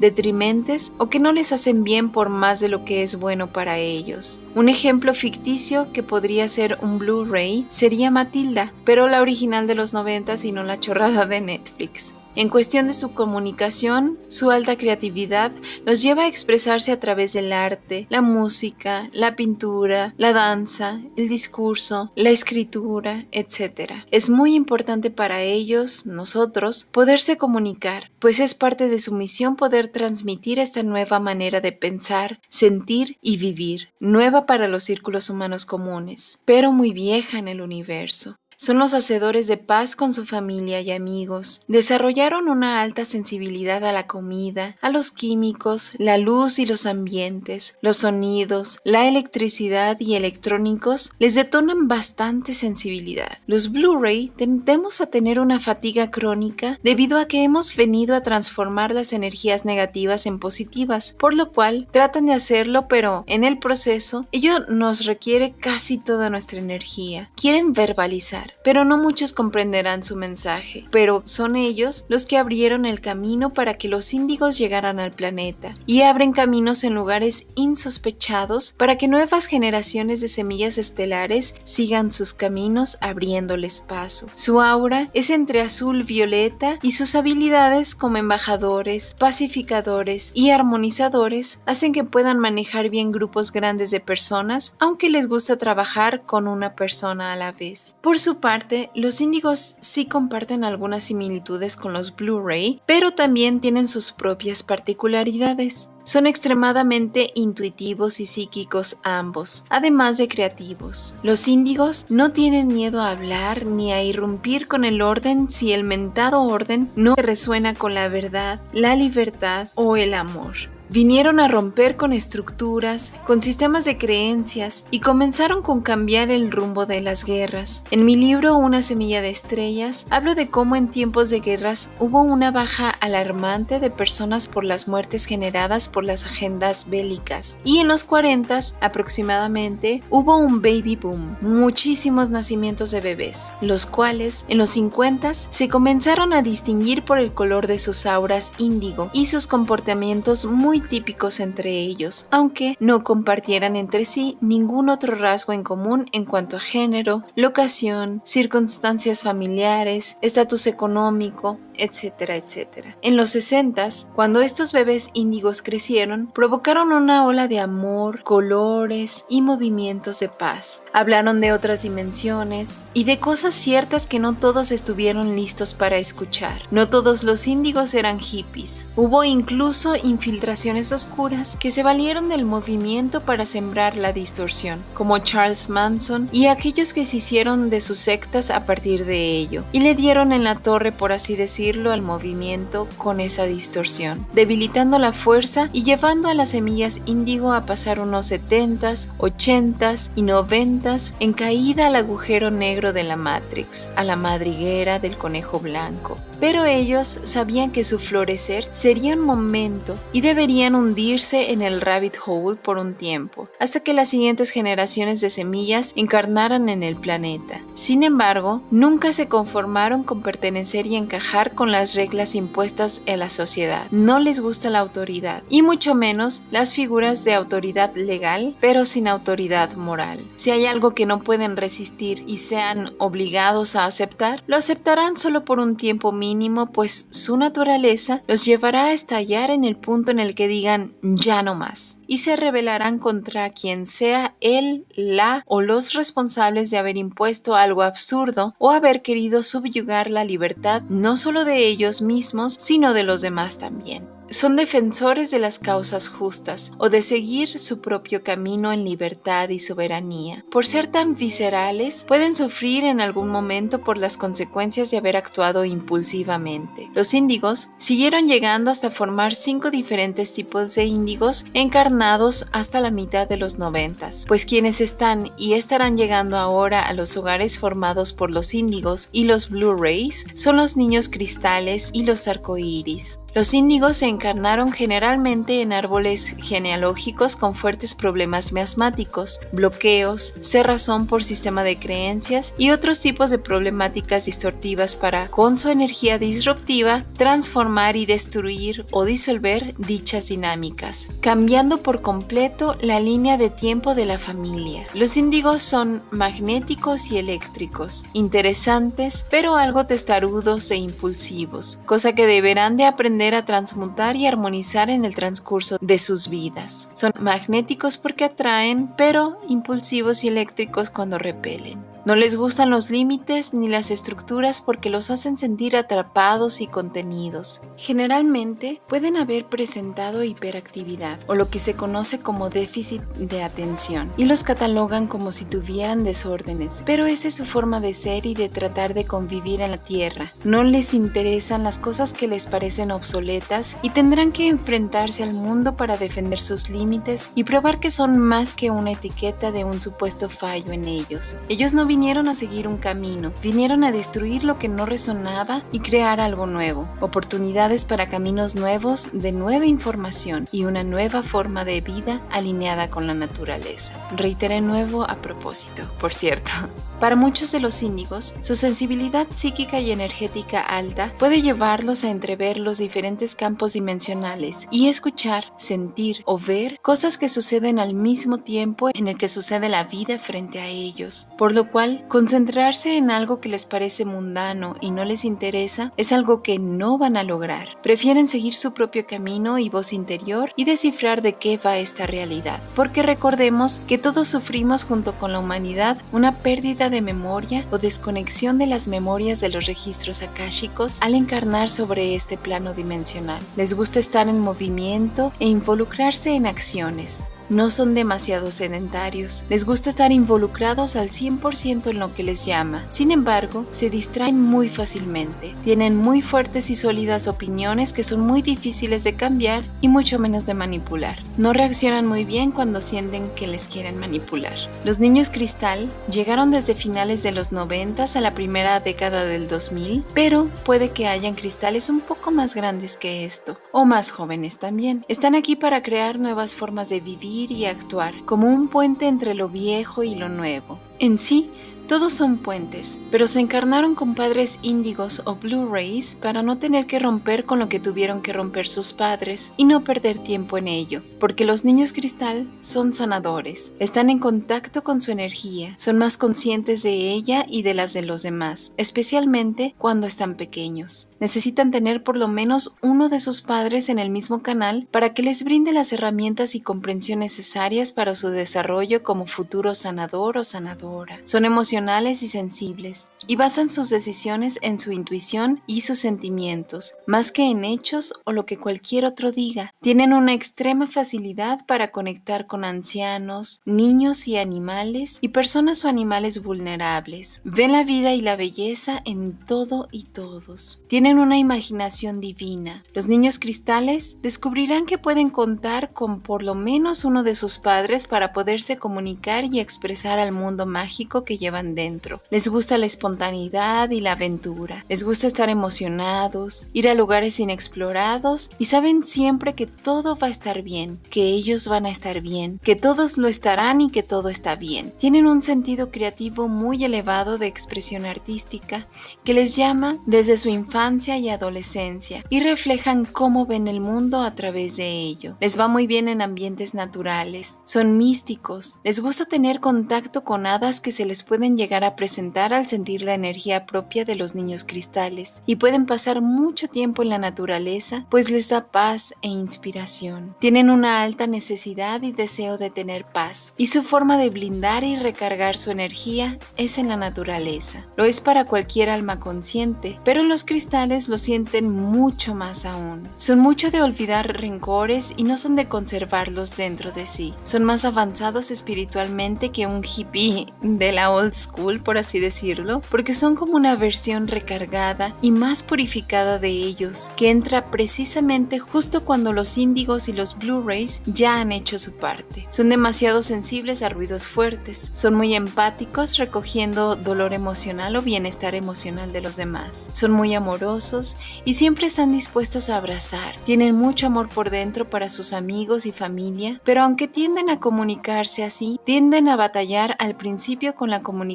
[0.01, 3.79] detrimentes o que no les hacen bien por más de lo que es bueno para
[3.79, 4.43] ellos.
[4.55, 9.95] Un ejemplo ficticio que podría ser un Blu-ray sería Matilda, pero la original de los
[9.95, 12.15] 90 y no la chorrada de Netflix.
[12.35, 15.53] En cuestión de su comunicación, su alta creatividad
[15.85, 21.29] los lleva a expresarse a través del arte, la música, la pintura, la danza, el
[21.29, 24.05] discurso, la escritura, etc.
[24.11, 29.89] Es muy importante para ellos, nosotros, poderse comunicar, pues es parte de su misión poder
[29.89, 36.43] transmitir esta nueva manera de pensar, sentir y vivir, nueva para los círculos humanos comunes,
[36.45, 38.37] pero muy vieja en el universo.
[38.61, 41.63] Son los hacedores de paz con su familia y amigos.
[41.69, 47.79] Desarrollaron una alta sensibilidad a la comida, a los químicos, la luz y los ambientes,
[47.83, 53.39] los sonidos, la electricidad y electrónicos les detonan bastante sensibilidad.
[53.47, 58.91] Los Blu-ray tendemos a tener una fatiga crónica debido a que hemos venido a transformar
[58.91, 64.27] las energías negativas en positivas, por lo cual tratan de hacerlo, pero en el proceso
[64.33, 67.31] ello nos requiere casi toda nuestra energía.
[67.37, 73.01] Quieren verbalizar pero no muchos comprenderán su mensaje, pero son ellos los que abrieron el
[73.01, 78.97] camino para que los índigos llegaran al planeta y abren caminos en lugares insospechados para
[78.97, 84.29] que nuevas generaciones de semillas estelares sigan sus caminos abriéndoles paso.
[84.35, 91.93] Su aura es entre azul violeta y sus habilidades como embajadores, pacificadores y armonizadores hacen
[91.93, 97.33] que puedan manejar bien grupos grandes de personas, aunque les gusta trabajar con una persona
[97.33, 97.97] a la vez.
[98.03, 103.87] Por su parte, los índigos sí comparten algunas similitudes con los Blu-ray, pero también tienen
[103.87, 105.91] sus propias particularidades.
[106.05, 111.17] Son extremadamente intuitivos y psíquicos ambos, además de creativos.
[111.23, 115.85] Los índigos no tienen miedo a hablar ni a irrumpir con el orden si el
[115.85, 120.78] mentado orden no resuena con la verdad, la libertad o el amor.
[120.91, 126.87] Vinieron a romper con estructuras, con sistemas de creencias y comenzaron con cambiar el rumbo
[126.87, 127.85] de las guerras.
[127.91, 132.23] En mi libro Una semilla de estrellas hablo de cómo en tiempos de guerras hubo
[132.23, 137.89] una baja alarmante de personas por las muertes generadas por las agendas bélicas y en
[137.89, 138.49] los 40
[138.81, 145.69] aproximadamente hubo un baby boom, muchísimos nacimientos de bebés, los cuales en los 50 se
[145.69, 151.41] comenzaron a distinguir por el color de sus auras índigo y sus comportamientos muy típicos
[151.41, 156.61] entre ellos, aunque no compartieran entre sí ningún otro rasgo en común en cuanto a
[156.61, 162.97] género, locación, circunstancias familiares, estatus económico, etcétera, etcétera.
[163.03, 163.79] En los 60,
[164.15, 170.83] cuando estos bebés índigos crecieron, provocaron una ola de amor, colores y movimientos de paz.
[170.93, 176.63] Hablaron de otras dimensiones y de cosas ciertas que no todos estuvieron listos para escuchar.
[176.71, 178.89] No todos los índigos eran hippies.
[178.97, 185.69] Hubo incluso infiltraciones oscuras que se valieron del movimiento para sembrar la distorsión, como Charles
[185.69, 189.95] Manson y aquellos que se hicieron de sus sectas a partir de ello, y le
[189.95, 195.69] dieron en la torre, por así decirlo, al movimiento con esa distorsión, debilitando la fuerza
[195.73, 201.89] y llevando a las semillas índigo a pasar unos 70s, 80s y 90s en caída
[201.89, 206.17] al agujero negro de la Matrix, a la madriguera del conejo blanco.
[206.41, 212.17] Pero ellos sabían que su florecer sería un momento y deberían hundirse en el rabbit
[212.25, 217.61] hole por un tiempo, hasta que las siguientes generaciones de semillas encarnaran en el planeta.
[217.75, 223.29] Sin embargo, nunca se conformaron con pertenecer y encajar con las reglas impuestas en la
[223.29, 223.91] sociedad.
[223.91, 229.09] No les gusta la autoridad, y mucho menos las figuras de autoridad legal, pero sin
[229.09, 230.25] autoridad moral.
[230.37, 235.45] Si hay algo que no pueden resistir y sean obligados a aceptar, lo aceptarán solo
[235.45, 240.21] por un tiempo mínimo, pues su naturaleza los llevará a estallar en el punto en
[240.21, 245.61] el que digan ya no más, y se rebelarán contra quien sea él, la o
[245.61, 251.45] los responsables de haber impuesto algo absurdo o haber querido subyugar la libertad no solo
[251.45, 254.18] de ellos mismos, sino de los demás también.
[254.31, 259.59] Son defensores de las causas justas o de seguir su propio camino en libertad y
[259.59, 260.45] soberanía.
[260.51, 265.65] Por ser tan viscerales, pueden sufrir en algún momento por las consecuencias de haber actuado
[265.65, 266.89] impulsivamente.
[266.95, 273.29] Los índigos siguieron llegando hasta formar cinco diferentes tipos de índigos encarnados hasta la mitad
[273.29, 278.31] de los noventas, pues quienes están y estarán llegando ahora a los hogares formados por
[278.31, 283.21] los índigos y los Blu-rays son los niños cristales y los arcoíris.
[283.39, 291.23] Los índigos se encarnaron generalmente en árboles genealógicos con fuertes problemas miasmáticos, bloqueos, cerrazón por
[291.23, 297.97] sistema de creencias y otros tipos de problemáticas distortivas para, con su energía disruptiva, transformar
[297.97, 304.19] y destruir o disolver dichas dinámicas, cambiando por completo la línea de tiempo de la
[304.19, 304.85] familia.
[304.95, 312.77] Los índigos son magnéticos y eléctricos, interesantes, pero algo testarudos e impulsivos, cosa que deberán
[312.77, 316.91] de aprender a transmutar y armonizar en el transcurso de sus vidas.
[316.95, 321.85] Son magnéticos porque atraen, pero impulsivos y eléctricos cuando repelen.
[322.05, 327.61] No les gustan los límites ni las estructuras porque los hacen sentir atrapados y contenidos.
[327.77, 334.25] Generalmente pueden haber presentado hiperactividad o lo que se conoce como déficit de atención y
[334.25, 338.49] los catalogan como si tuvieran desórdenes, pero esa es su forma de ser y de
[338.49, 340.33] tratar de convivir en la Tierra.
[340.45, 345.77] No les interesan las cosas que les parecen obsoletas y tendrán que enfrentarse al mundo
[345.77, 350.29] para defender sus límites y probar que son más que una etiqueta de un supuesto
[350.29, 351.37] fallo en ellos.
[351.49, 355.81] Ellos no vinieron a seguir un camino, vinieron a destruir lo que no resonaba y
[355.81, 361.81] crear algo nuevo, oportunidades para caminos nuevos de nueva información y una nueva forma de
[361.81, 363.95] vida alineada con la naturaleza.
[364.17, 366.53] Reiteré nuevo a propósito, por cierto.
[367.01, 372.59] Para muchos de los índigos, su sensibilidad psíquica y energética alta puede llevarlos a entrever
[372.59, 378.91] los diferentes campos dimensionales y escuchar, sentir o ver cosas que suceden al mismo tiempo
[378.93, 381.78] en el que sucede la vida frente a ellos, por lo cual
[382.09, 386.99] concentrarse en algo que les parece mundano y no les interesa es algo que no
[386.99, 387.79] van a lograr.
[387.83, 392.61] Prefieren seguir su propio camino y voz interior y descifrar de qué va esta realidad,
[392.75, 398.59] porque recordemos que todos sufrimos junto con la humanidad una pérdida de memoria o desconexión
[398.59, 403.41] de las memorias de los registros akáshicos al encarnar sobre este plano dimensional.
[403.57, 409.91] Les gusta estar en movimiento e involucrarse en acciones no son demasiado sedentarios, les gusta
[409.91, 415.55] estar involucrados al 100% en lo que les llama, sin embargo, se distraen muy fácilmente,
[415.63, 420.47] tienen muy fuertes y sólidas opiniones que son muy difíciles de cambiar y mucho menos
[420.47, 421.19] de manipular.
[421.37, 424.57] No reaccionan muy bien cuando sienten que les quieren manipular.
[424.85, 430.05] Los niños cristal llegaron desde finales de los 90 a la primera década del 2000,
[430.15, 435.05] pero puede que hayan cristales un poco más grandes que esto, o más jóvenes también.
[435.09, 439.49] Están aquí para crear nuevas formas de vivir y actuar como un puente entre lo
[439.49, 440.79] viejo y lo nuevo.
[440.99, 441.51] En sí,
[441.89, 446.99] todos son puentes, pero se encarnaron con padres índigos o Blu-rays para no tener que
[446.99, 451.03] romper con lo que tuvieron que romper sus padres y no perder tiempo en ello,
[451.19, 456.83] porque los niños cristal son sanadores, están en contacto con su energía, son más conscientes
[456.83, 461.09] de ella y de las de los demás, especialmente cuando están pequeños.
[461.21, 465.23] Necesitan tener por lo menos uno de sus padres en el mismo canal para que
[465.23, 471.19] les brinde las herramientas y comprensión necesarias para su desarrollo como futuro sanador o sanadora.
[471.25, 471.47] Son
[471.79, 477.65] y sensibles, y basan sus decisiones en su intuición y sus sentimientos, más que en
[477.65, 479.75] hechos o lo que cualquier otro diga.
[479.81, 486.43] Tienen una extrema facilidad para conectar con ancianos, niños y animales, y personas o animales
[486.43, 487.43] vulnerables.
[487.45, 490.83] Ven la vida y la belleza en todo y todos.
[490.89, 492.85] Tienen una imaginación divina.
[492.93, 498.07] Los niños cristales descubrirán que pueden contar con por lo menos uno de sus padres
[498.07, 502.21] para poderse comunicar y expresar al mundo mágico que llevan dentro.
[502.31, 504.85] Les gusta la espontaneidad y la aventura.
[504.89, 510.31] Les gusta estar emocionados, ir a lugares inexplorados y saben siempre que todo va a
[510.31, 514.29] estar bien, que ellos van a estar bien, que todos lo estarán y que todo
[514.29, 514.93] está bien.
[514.99, 518.87] Tienen un sentido creativo muy elevado de expresión artística
[519.25, 524.35] que les llama desde su infancia y adolescencia y reflejan cómo ven el mundo a
[524.35, 525.37] través de ello.
[525.41, 530.81] Les va muy bien en ambientes naturales, son místicos, les gusta tener contacto con hadas
[530.81, 534.65] que se les pueden llegar a presentar al sentir la energía propia de los niños
[534.65, 540.35] cristales y pueden pasar mucho tiempo en la naturaleza, pues les da paz e inspiración.
[540.39, 544.97] Tienen una alta necesidad y deseo de tener paz, y su forma de blindar y
[544.97, 547.87] recargar su energía es en la naturaleza.
[547.97, 553.09] Lo es para cualquier alma consciente, pero los cristales lo sienten mucho más aún.
[553.17, 557.35] Son mucho de olvidar rencores y no son de conservarlos dentro de sí.
[557.43, 561.48] Son más avanzados espiritualmente que un hippie de la old school,
[561.83, 567.31] por así decirlo, porque son como una versión recargada y más purificada de ellos, que
[567.31, 572.47] entra precisamente justo cuando los índigos y los Blu-rays ya han hecho su parte.
[572.51, 579.13] Son demasiado sensibles a ruidos fuertes, son muy empáticos recogiendo dolor emocional o bienestar emocional
[579.13, 579.91] de los demás.
[579.93, 583.37] Son muy amorosos y siempre están dispuestos a abrazar.
[583.45, 588.45] Tienen mucho amor por dentro para sus amigos y familia, pero aunque tienden a comunicarse
[588.45, 591.28] así, tienden a batallar al principio con la comunicación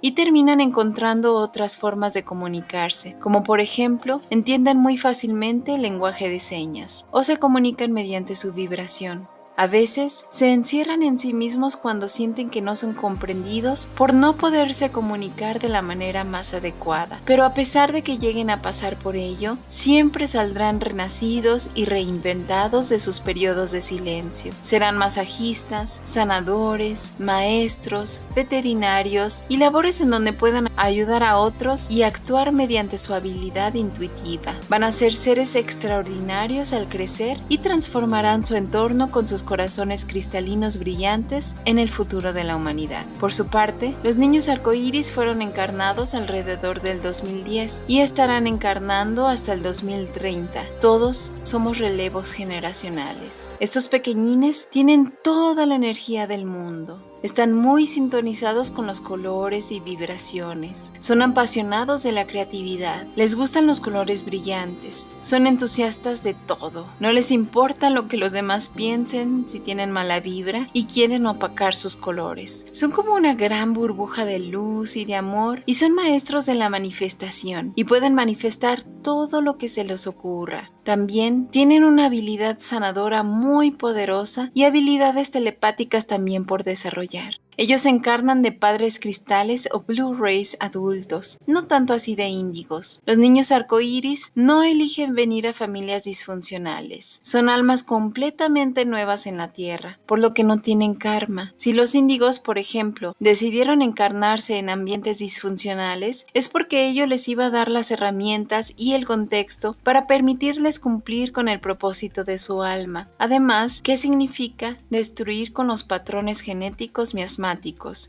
[0.00, 6.28] y terminan encontrando otras formas de comunicarse, como por ejemplo, entienden muy fácilmente el lenguaje
[6.28, 9.28] de señas o se comunican mediante su vibración.
[9.58, 14.36] A veces se encierran en sí mismos cuando sienten que no son comprendidos por no
[14.36, 17.20] poderse comunicar de la manera más adecuada.
[17.24, 22.88] Pero a pesar de que lleguen a pasar por ello, siempre saldrán renacidos y reinventados
[22.88, 24.52] de sus periodos de silencio.
[24.62, 32.52] Serán masajistas, sanadores, maestros, veterinarios y labores en donde puedan ayudar a otros y actuar
[32.52, 34.54] mediante su habilidad intuitiva.
[34.68, 40.78] Van a ser seres extraordinarios al crecer y transformarán su entorno con sus corazones cristalinos
[40.78, 43.06] brillantes en el futuro de la humanidad.
[43.18, 49.54] Por su parte, los niños arcoíris fueron encarnados alrededor del 2010 y estarán encarnando hasta
[49.54, 50.62] el 2030.
[50.82, 53.50] Todos somos relevos generacionales.
[53.58, 59.80] Estos pequeñines tienen toda la energía del mundo están muy sintonizados con los colores y
[59.80, 60.92] vibraciones.
[60.98, 63.06] Son apasionados de la creatividad.
[63.16, 65.10] Les gustan los colores brillantes.
[65.22, 66.86] Son entusiastas de todo.
[67.00, 71.74] No les importa lo que los demás piensen si tienen mala vibra y quieren opacar
[71.74, 72.66] sus colores.
[72.70, 76.68] Son como una gran burbuja de luz y de amor y son maestros de la
[76.68, 80.70] manifestación y pueden manifestar todo lo que se les ocurra.
[80.88, 87.42] También tienen una habilidad sanadora muy poderosa y habilidades telepáticas también por desarrollar.
[87.60, 93.02] Ellos encarnan de padres cristales o Blu-rays adultos, no tanto así de índigos.
[93.04, 97.18] Los niños arcoíris no eligen venir a familias disfuncionales.
[97.24, 101.52] Son almas completamente nuevas en la tierra, por lo que no tienen karma.
[101.56, 107.46] Si los índigos, por ejemplo, decidieron encarnarse en ambientes disfuncionales, es porque ello les iba
[107.46, 112.62] a dar las herramientas y el contexto para permitirles cumplir con el propósito de su
[112.62, 113.08] alma.
[113.18, 117.47] Además, ¿qué significa destruir con los patrones genéticos miasmáticos?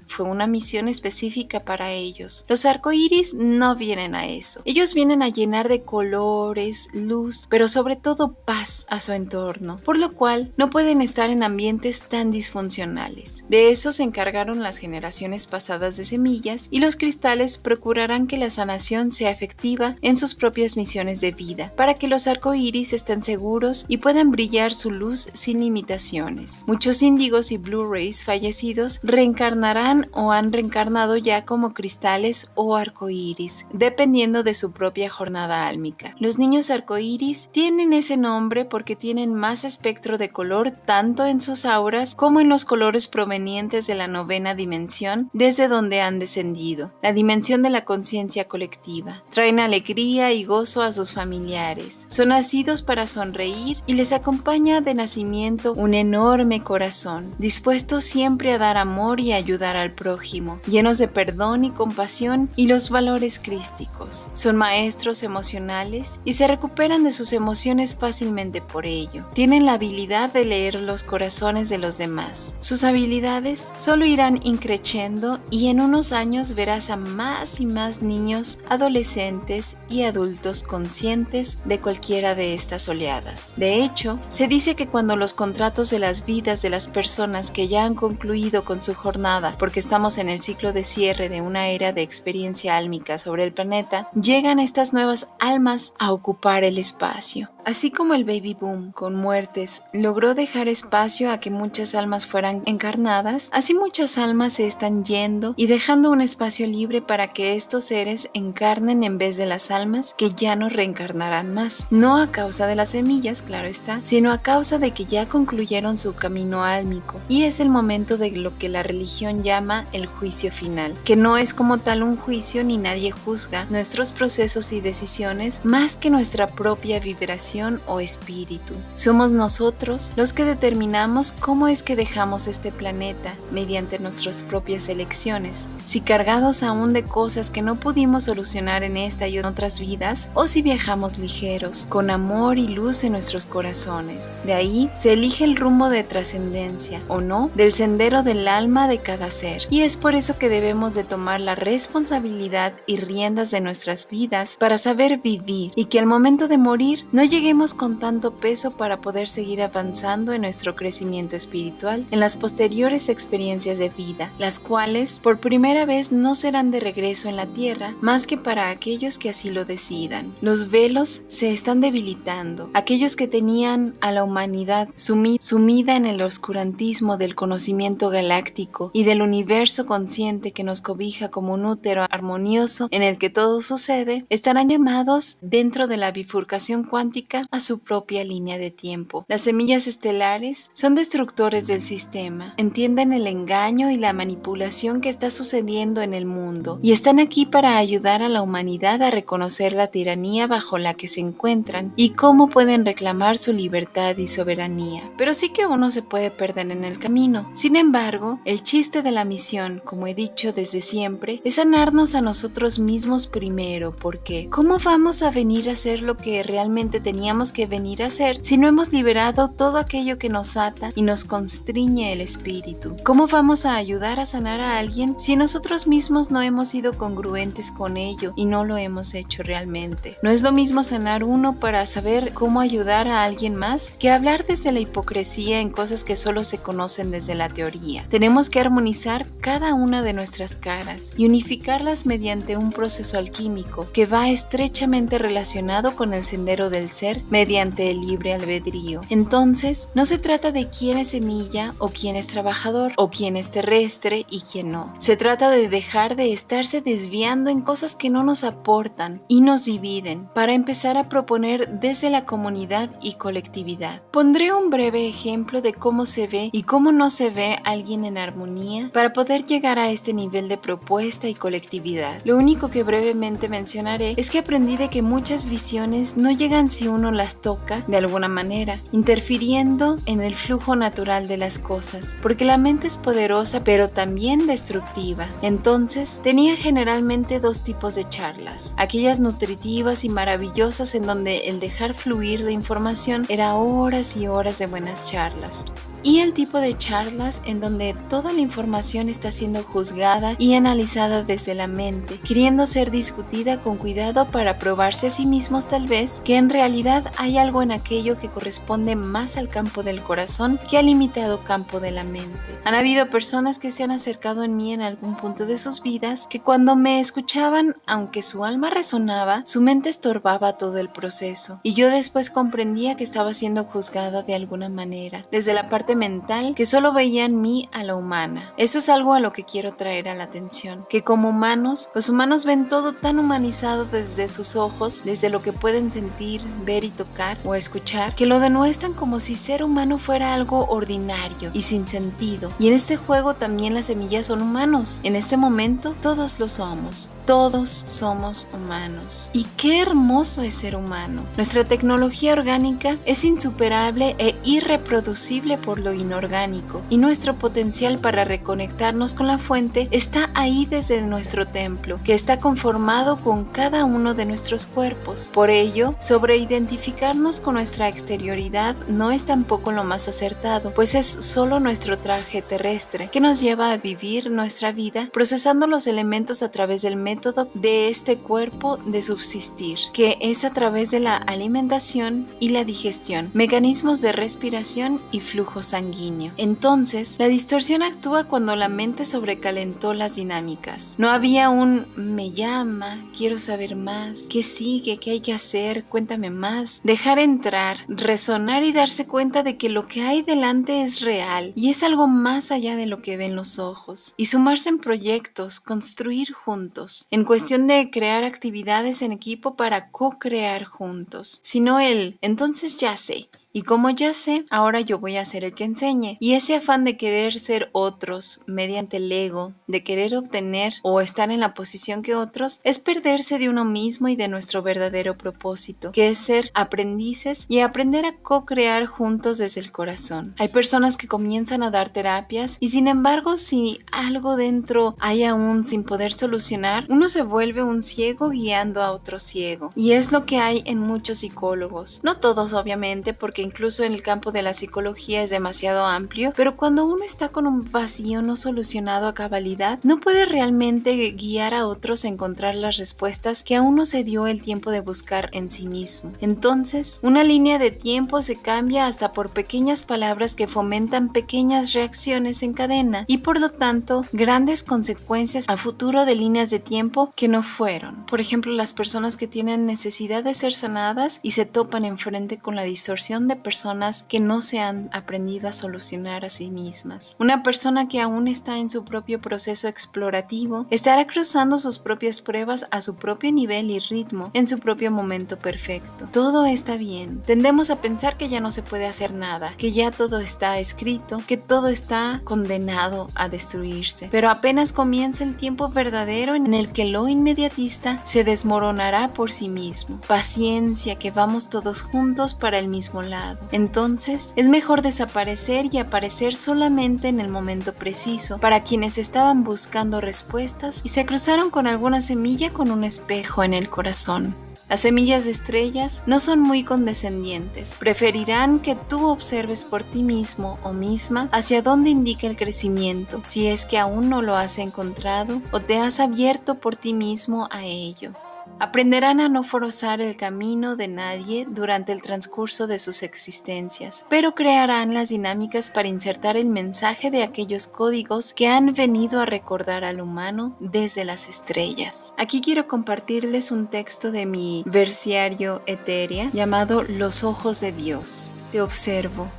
[0.07, 2.45] Fue una misión específica para ellos.
[2.47, 4.61] Los arcoíris no vienen a eso.
[4.65, 9.97] Ellos vienen a llenar de colores, luz, pero sobre todo paz a su entorno, por
[9.97, 13.45] lo cual no pueden estar en ambientes tan disfuncionales.
[13.49, 18.49] De eso se encargaron las generaciones pasadas de semillas y los cristales procurarán que la
[18.49, 23.85] sanación sea efectiva en sus propias misiones de vida, para que los arcoíris estén seguros
[23.87, 26.63] y puedan brillar su luz sin limitaciones.
[26.67, 28.99] Muchos índigos y Blu-rays fallecidos
[29.29, 36.15] reencarnarán o han reencarnado ya como cristales o arcoíris, dependiendo de su propia jornada álmica.
[36.19, 41.65] Los niños arcoíris tienen ese nombre porque tienen más espectro de color tanto en sus
[41.65, 47.13] auras como en los colores provenientes de la novena dimensión desde donde han descendido, la
[47.13, 49.23] dimensión de la conciencia colectiva.
[49.29, 52.05] Traen alegría y gozo a sus familiares.
[52.09, 58.57] Son nacidos para sonreír y les acompaña de nacimiento un enorme corazón, dispuesto siempre a
[58.57, 64.29] dar amor y ayudar al prójimo, llenos de perdón y compasión y los valores crísticos.
[64.33, 69.25] Son maestros emocionales y se recuperan de sus emociones fácilmente por ello.
[69.33, 72.55] Tienen la habilidad de leer los corazones de los demás.
[72.59, 78.59] Sus habilidades solo irán increciendo y en unos años verás a más y más niños,
[78.69, 83.53] adolescentes y adultos conscientes de cualquiera de estas oleadas.
[83.57, 87.67] De hecho, se dice que cuando los contratos de las vidas de las personas que
[87.67, 91.69] ya han concluido con su jornada, porque estamos en el ciclo de cierre de una
[91.69, 97.49] era de experiencia álmica sobre el planeta, llegan estas nuevas almas a ocupar el espacio.
[97.65, 102.63] Así como el baby boom, con muertes, logró dejar espacio a que muchas almas fueran
[102.65, 107.83] encarnadas, así muchas almas se están yendo y dejando un espacio libre para que estos
[107.83, 111.87] seres encarnen en vez de las almas que ya no reencarnarán más.
[111.91, 115.97] No a causa de las semillas, claro está, sino a causa de que ya concluyeron
[115.97, 117.19] su camino álmico.
[117.27, 121.37] Y es el momento de lo que la religión llama el juicio final, que no
[121.37, 126.47] es como tal un juicio ni nadie juzga nuestros procesos y decisiones más que nuestra
[126.47, 127.48] propia vibración
[127.87, 128.75] o espíritu.
[128.95, 135.67] Somos nosotros los que determinamos cómo es que dejamos este planeta mediante nuestras propias elecciones,
[135.83, 140.29] si cargados aún de cosas que no pudimos solucionar en esta y en otras vidas,
[140.35, 144.31] o si viajamos ligeros, con amor y luz en nuestros corazones.
[144.45, 148.99] De ahí se elige el rumbo de trascendencia, o no, del sendero del alma de
[148.99, 149.63] cada ser.
[149.71, 154.57] Y es por eso que debemos de tomar la responsabilidad y riendas de nuestras vidas
[154.59, 157.38] para saber vivir y que al momento de morir no llegue
[157.77, 163.77] con tanto peso para poder seguir avanzando en nuestro crecimiento espiritual en las posteriores experiencias
[163.77, 168.27] de vida, las cuales por primera vez no serán de regreso en la tierra más
[168.27, 170.35] que para aquellos que así lo decidan.
[170.41, 177.15] Los velos se están debilitando, aquellos que tenían a la humanidad sumida en el oscurantismo
[177.17, 183.01] del conocimiento galáctico y del universo consciente que nos cobija como un útero armonioso en
[183.01, 188.57] el que todo sucede, estarán llamados dentro de la bifurcación cuántica a su propia línea
[188.57, 189.25] de tiempo.
[189.27, 195.29] Las semillas estelares son destructores del sistema, entienden el engaño y la manipulación que está
[195.29, 199.87] sucediendo en el mundo y están aquí para ayudar a la humanidad a reconocer la
[199.87, 205.11] tiranía bajo la que se encuentran y cómo pueden reclamar su libertad y soberanía.
[205.17, 207.49] Pero sí que uno se puede perder en el camino.
[207.53, 212.21] Sin embargo, el chiste de la misión, como he dicho desde siempre, es sanarnos a
[212.21, 217.67] nosotros mismos primero, porque ¿cómo vamos a venir a hacer lo que realmente teníamos que
[217.67, 222.13] venir a ser si no hemos liberado todo aquello que nos ata y nos constriñe
[222.13, 222.95] el espíritu?
[223.03, 227.71] ¿Cómo vamos a ayudar a sanar a alguien si nosotros mismos no hemos sido congruentes
[227.71, 230.17] con ello y no lo hemos hecho realmente?
[230.23, 234.45] No es lo mismo sanar uno para saber cómo ayudar a alguien más que hablar
[234.45, 238.05] desde la hipocresía en cosas que solo se conocen desde la teoría.
[238.07, 244.05] Tenemos que armonizar cada una de nuestras caras y unificarlas mediante un proceso alquímico que
[244.05, 249.01] va estrechamente relacionado con el sendero del ser mediante el libre albedrío.
[249.09, 253.51] Entonces, no se trata de quién es semilla o quién es trabajador o quién es
[253.51, 254.93] terrestre y quién no.
[254.99, 259.65] Se trata de dejar de estarse desviando en cosas que no nos aportan y nos
[259.65, 264.01] dividen para empezar a proponer desde la comunidad y colectividad.
[264.11, 268.17] Pondré un breve ejemplo de cómo se ve y cómo no se ve alguien en
[268.17, 272.21] armonía para poder llegar a este nivel de propuesta y colectividad.
[272.25, 276.87] Lo único que brevemente mencionaré es que aprendí de que muchas visiones no llegan si
[276.87, 282.45] uno las toca de alguna manera, interfiriendo en el flujo natural de las cosas, porque
[282.45, 285.27] la mente es poderosa pero también destructiva.
[285.41, 291.93] Entonces, tenía generalmente dos tipos de charlas, aquellas nutritivas y maravillosas en donde el dejar
[291.93, 295.65] fluir la información era horas y horas de buenas charlas,
[296.03, 301.23] y el tipo de charlas en donde toda la información está siendo juzgada y analizada
[301.23, 306.21] desde la mente, queriendo ser discutida con cuidado para probarse a sí mismos tal vez
[306.23, 310.77] que en realidad hay algo en aquello que corresponde más al campo del corazón que
[310.77, 312.39] al limitado campo de la mente.
[312.63, 316.27] Han habido personas que se han acercado en mí en algún punto de sus vidas
[316.29, 321.73] que cuando me escuchaban, aunque su alma resonaba, su mente estorbaba todo el proceso y
[321.73, 326.65] yo después comprendía que estaba siendo juzgada de alguna manera, desde la parte mental que
[326.65, 328.53] solo veía en mí a la humana.
[328.57, 332.09] Eso es algo a lo que quiero traer a la atención, que como humanos, los
[332.09, 336.89] humanos ven todo tan humanizado desde sus ojos, desde lo que pueden sentir, ver y
[336.89, 341.87] tocar o escuchar, que lo denuestran como si ser humano fuera algo ordinario y sin
[341.87, 342.51] sentido.
[342.59, 344.99] Y en este juego también las semillas son humanos.
[345.03, 347.11] En este momento todos lo somos.
[347.29, 349.29] Todos somos humanos.
[349.33, 351.21] Y qué hermoso es ser humano.
[351.37, 359.13] Nuestra tecnología orgánica es insuperable e irreproducible por lo inorgánico y nuestro potencial para reconectarnos
[359.13, 364.25] con la fuente está ahí desde nuestro templo, que está conformado con cada uno de
[364.25, 365.29] nuestros cuerpos.
[365.31, 371.59] Por ello, sobreidentificarnos con nuestra exterioridad no es tampoco lo más acertado, pues es solo
[371.59, 376.81] nuestro traje terrestre que nos lleva a vivir nuestra vida procesando los elementos a través
[376.81, 377.18] del método
[377.53, 383.29] de este cuerpo de subsistir, que es a través de la alimentación y la digestión,
[383.33, 386.31] mecanismos de respiración y flujo sanguíneo.
[386.37, 390.95] Entonces, la distorsión actúa cuando la mente sobrecalentó las dinámicas.
[390.97, 396.29] No había un me llama, quiero saber más, qué sigue, qué hay que hacer, cuéntame
[396.29, 401.51] más, dejar entrar, resonar y darse cuenta de que lo que hay delante es real
[401.55, 404.13] y es algo más allá de lo que ven los ojos.
[404.15, 410.63] Y sumarse en proyectos, construir juntos, en cuestión de crear actividades en equipo para co-crear
[410.65, 415.43] juntos, sino el entonces ya sé, y como ya sé, ahora yo voy a ser
[415.43, 416.17] el que enseñe.
[416.19, 421.31] Y ese afán de querer ser otros mediante el ego, de querer obtener o estar
[421.31, 425.91] en la posición que otros, es perderse de uno mismo y de nuestro verdadero propósito,
[425.91, 430.35] que es ser aprendices y aprender a co-crear juntos desde el corazón.
[430.37, 435.65] Hay personas que comienzan a dar terapias y sin embargo si algo dentro hay aún
[435.65, 439.71] sin poder solucionar, uno se vuelve un ciego guiando a otro ciego.
[439.75, 442.01] Y es lo que hay en muchos psicólogos.
[442.03, 446.57] No todos obviamente porque incluso en el campo de la psicología es demasiado amplio, pero
[446.57, 451.67] cuando uno está con un vacío no solucionado a cabalidad, no puede realmente guiar a
[451.67, 455.51] otros a encontrar las respuestas que aún no se dio el tiempo de buscar en
[455.51, 456.13] sí mismo.
[456.21, 462.43] Entonces, una línea de tiempo se cambia hasta por pequeñas palabras que fomentan pequeñas reacciones
[462.43, 467.27] en cadena y por lo tanto grandes consecuencias a futuro de líneas de tiempo que
[467.27, 468.05] no fueron.
[468.05, 472.55] Por ejemplo, las personas que tienen necesidad de ser sanadas y se topan enfrente con
[472.55, 477.15] la distorsión de personas que no se han aprendido a solucionar a sí mismas.
[477.19, 482.67] Una persona que aún está en su propio proceso explorativo estará cruzando sus propias pruebas
[482.71, 486.09] a su propio nivel y ritmo en su propio momento perfecto.
[486.11, 487.21] Todo está bien.
[487.25, 491.21] Tendemos a pensar que ya no se puede hacer nada, que ya todo está escrito,
[491.25, 494.09] que todo está condenado a destruirse.
[494.11, 499.49] Pero apenas comienza el tiempo verdadero en el que lo inmediatista se desmoronará por sí
[499.49, 500.01] mismo.
[500.07, 503.18] Paciencia que vamos todos juntos para el mismo lado
[503.51, 510.01] entonces, es mejor desaparecer y aparecer solamente en el momento preciso para quienes estaban buscando
[510.01, 514.35] respuestas y se cruzaron con alguna semilla con un espejo en el corazón.
[514.69, 520.59] Las semillas de estrellas no son muy condescendientes, preferirán que tú observes por ti mismo
[520.61, 525.41] o misma hacia dónde indica el crecimiento, si es que aún no lo has encontrado
[525.51, 528.13] o te has abierto por ti mismo a ello.
[528.59, 534.35] Aprenderán a no forzar el camino de nadie durante el transcurso de sus existencias, pero
[534.35, 539.85] crearán las dinámicas para insertar el mensaje de aquellos códigos que han venido a recordar
[539.85, 542.13] al humano desde las estrellas.
[542.17, 548.29] Aquí quiero compartirles un texto de mi versiario etérea llamado Los ojos de Dios.
[548.51, 549.29] Te observo,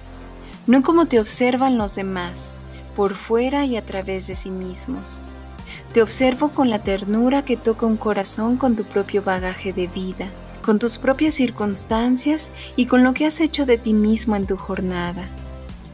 [0.66, 2.56] no como te observan los demás,
[2.96, 5.20] por fuera y a través de sí mismos
[5.93, 10.28] te observo con la ternura que toca un corazón con tu propio bagaje de vida,
[10.62, 14.57] con tus propias circunstancias y con lo que has hecho de ti mismo en tu
[14.57, 15.28] jornada.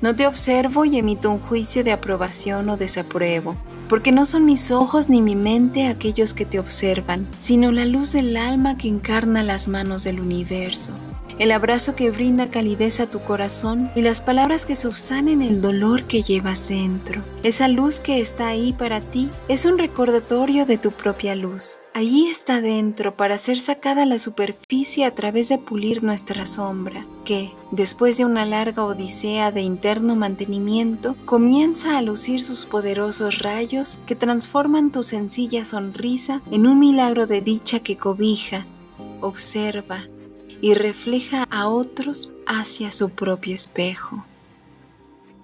[0.02, 3.56] No te observo y emito un juicio de aprobación o desapruebo,
[3.88, 8.12] porque no son mis ojos ni mi mente aquellos que te observan, sino la luz
[8.12, 10.92] del alma que encarna las manos del universo
[11.38, 16.04] el abrazo que brinda calidez a tu corazón y las palabras que subsanen el dolor
[16.04, 17.22] que llevas dentro.
[17.42, 21.78] Esa luz que está ahí para ti es un recordatorio de tu propia luz.
[21.94, 27.06] Allí está dentro para ser sacada a la superficie a través de pulir nuestra sombra,
[27.24, 33.98] que, después de una larga odisea de interno mantenimiento, comienza a lucir sus poderosos rayos
[34.06, 38.66] que transforman tu sencilla sonrisa en un milagro de dicha que cobija,
[39.22, 40.04] observa,
[40.60, 44.24] y refleja a otros hacia su propio espejo.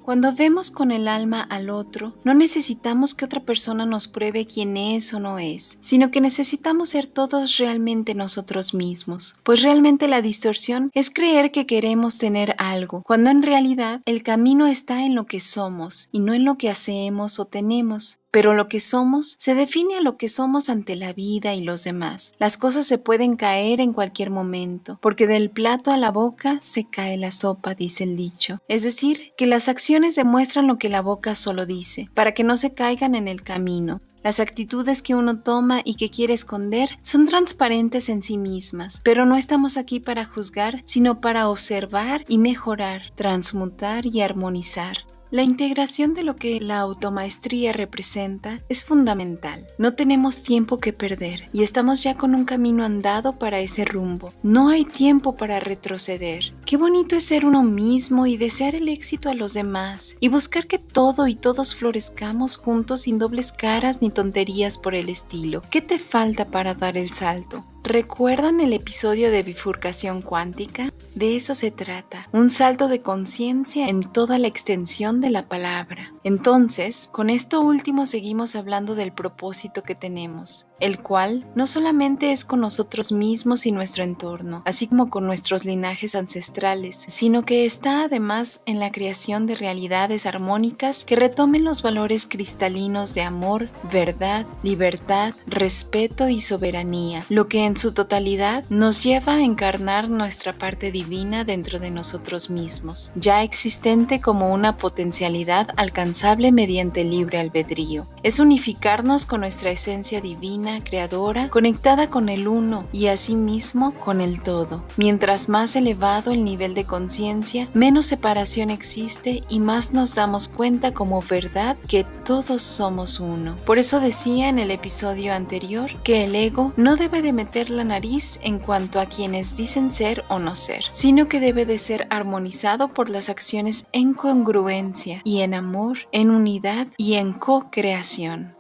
[0.03, 4.77] Cuando vemos con el alma al otro, no necesitamos que otra persona nos pruebe quién
[4.77, 10.21] es o no es, sino que necesitamos ser todos realmente nosotros mismos, pues realmente la
[10.21, 15.27] distorsión es creer que queremos tener algo, cuando en realidad el camino está en lo
[15.27, 18.19] que somos y no en lo que hacemos o tenemos.
[18.33, 21.85] Pero lo que somos se define a lo que somos ante la vida y los
[21.85, 22.33] demás.
[22.39, 26.89] Las cosas se pueden caer en cualquier momento, porque del plato a la boca se
[26.89, 28.59] cae la sopa, dice el dicho.
[28.69, 32.57] Es decir, que las acciones demuestran lo que la boca solo dice, para que no
[32.57, 34.01] se caigan en el camino.
[34.23, 39.27] Las actitudes que uno toma y que quiere esconder son transparentes en sí mismas, pero
[39.27, 44.99] no estamos aquí para juzgar, sino para observar y mejorar, transmutar y armonizar.
[45.33, 49.67] La integración de lo que la automaestría representa es fundamental.
[49.79, 54.35] No tenemos tiempo que perder y estamos ya con un camino andado para ese rumbo.
[54.43, 56.53] No hay tiempo para retroceder.
[56.67, 60.67] Qué bonito es ser uno mismo y desear el éxito a los demás y buscar
[60.67, 65.63] que todo y todos florezcamos juntos sin dobles caras ni tonterías por el estilo.
[65.71, 67.65] ¿Qué te falta para dar el salto?
[67.85, 70.93] ¿Recuerdan el episodio de bifurcación cuántica?
[71.17, 76.15] De eso se trata, un salto de conciencia en toda la extensión de la palabra.
[76.23, 82.45] Entonces, con esto último seguimos hablando del propósito que tenemos, el cual no solamente es
[82.45, 88.05] con nosotros mismos y nuestro entorno, así como con nuestros linajes ancestrales, sino que está
[88.05, 94.47] además en la creación de realidades armónicas que retomen los valores cristalinos de amor, verdad,
[94.63, 100.53] libertad, respeto y soberanía, lo que en en su totalidad nos lleva a encarnar nuestra
[100.53, 108.07] parte divina dentro de nosotros mismos, ya existente como una potencialidad alcanzable mediante libre albedrío.
[108.23, 114.43] Es unificarnos con nuestra esencia divina, creadora, conectada con el uno y asimismo con el
[114.43, 114.85] todo.
[114.99, 120.93] Mientras más elevado el nivel de conciencia, menos separación existe y más nos damos cuenta
[120.93, 123.57] como verdad que todos somos uno.
[123.65, 127.85] Por eso decía en el episodio anterior que el ego no debe de meter la
[127.85, 132.07] nariz en cuanto a quienes dicen ser o no ser, sino que debe de ser
[132.11, 138.55] armonizado por las acciones en congruencia y en amor, en unidad y en co-creación.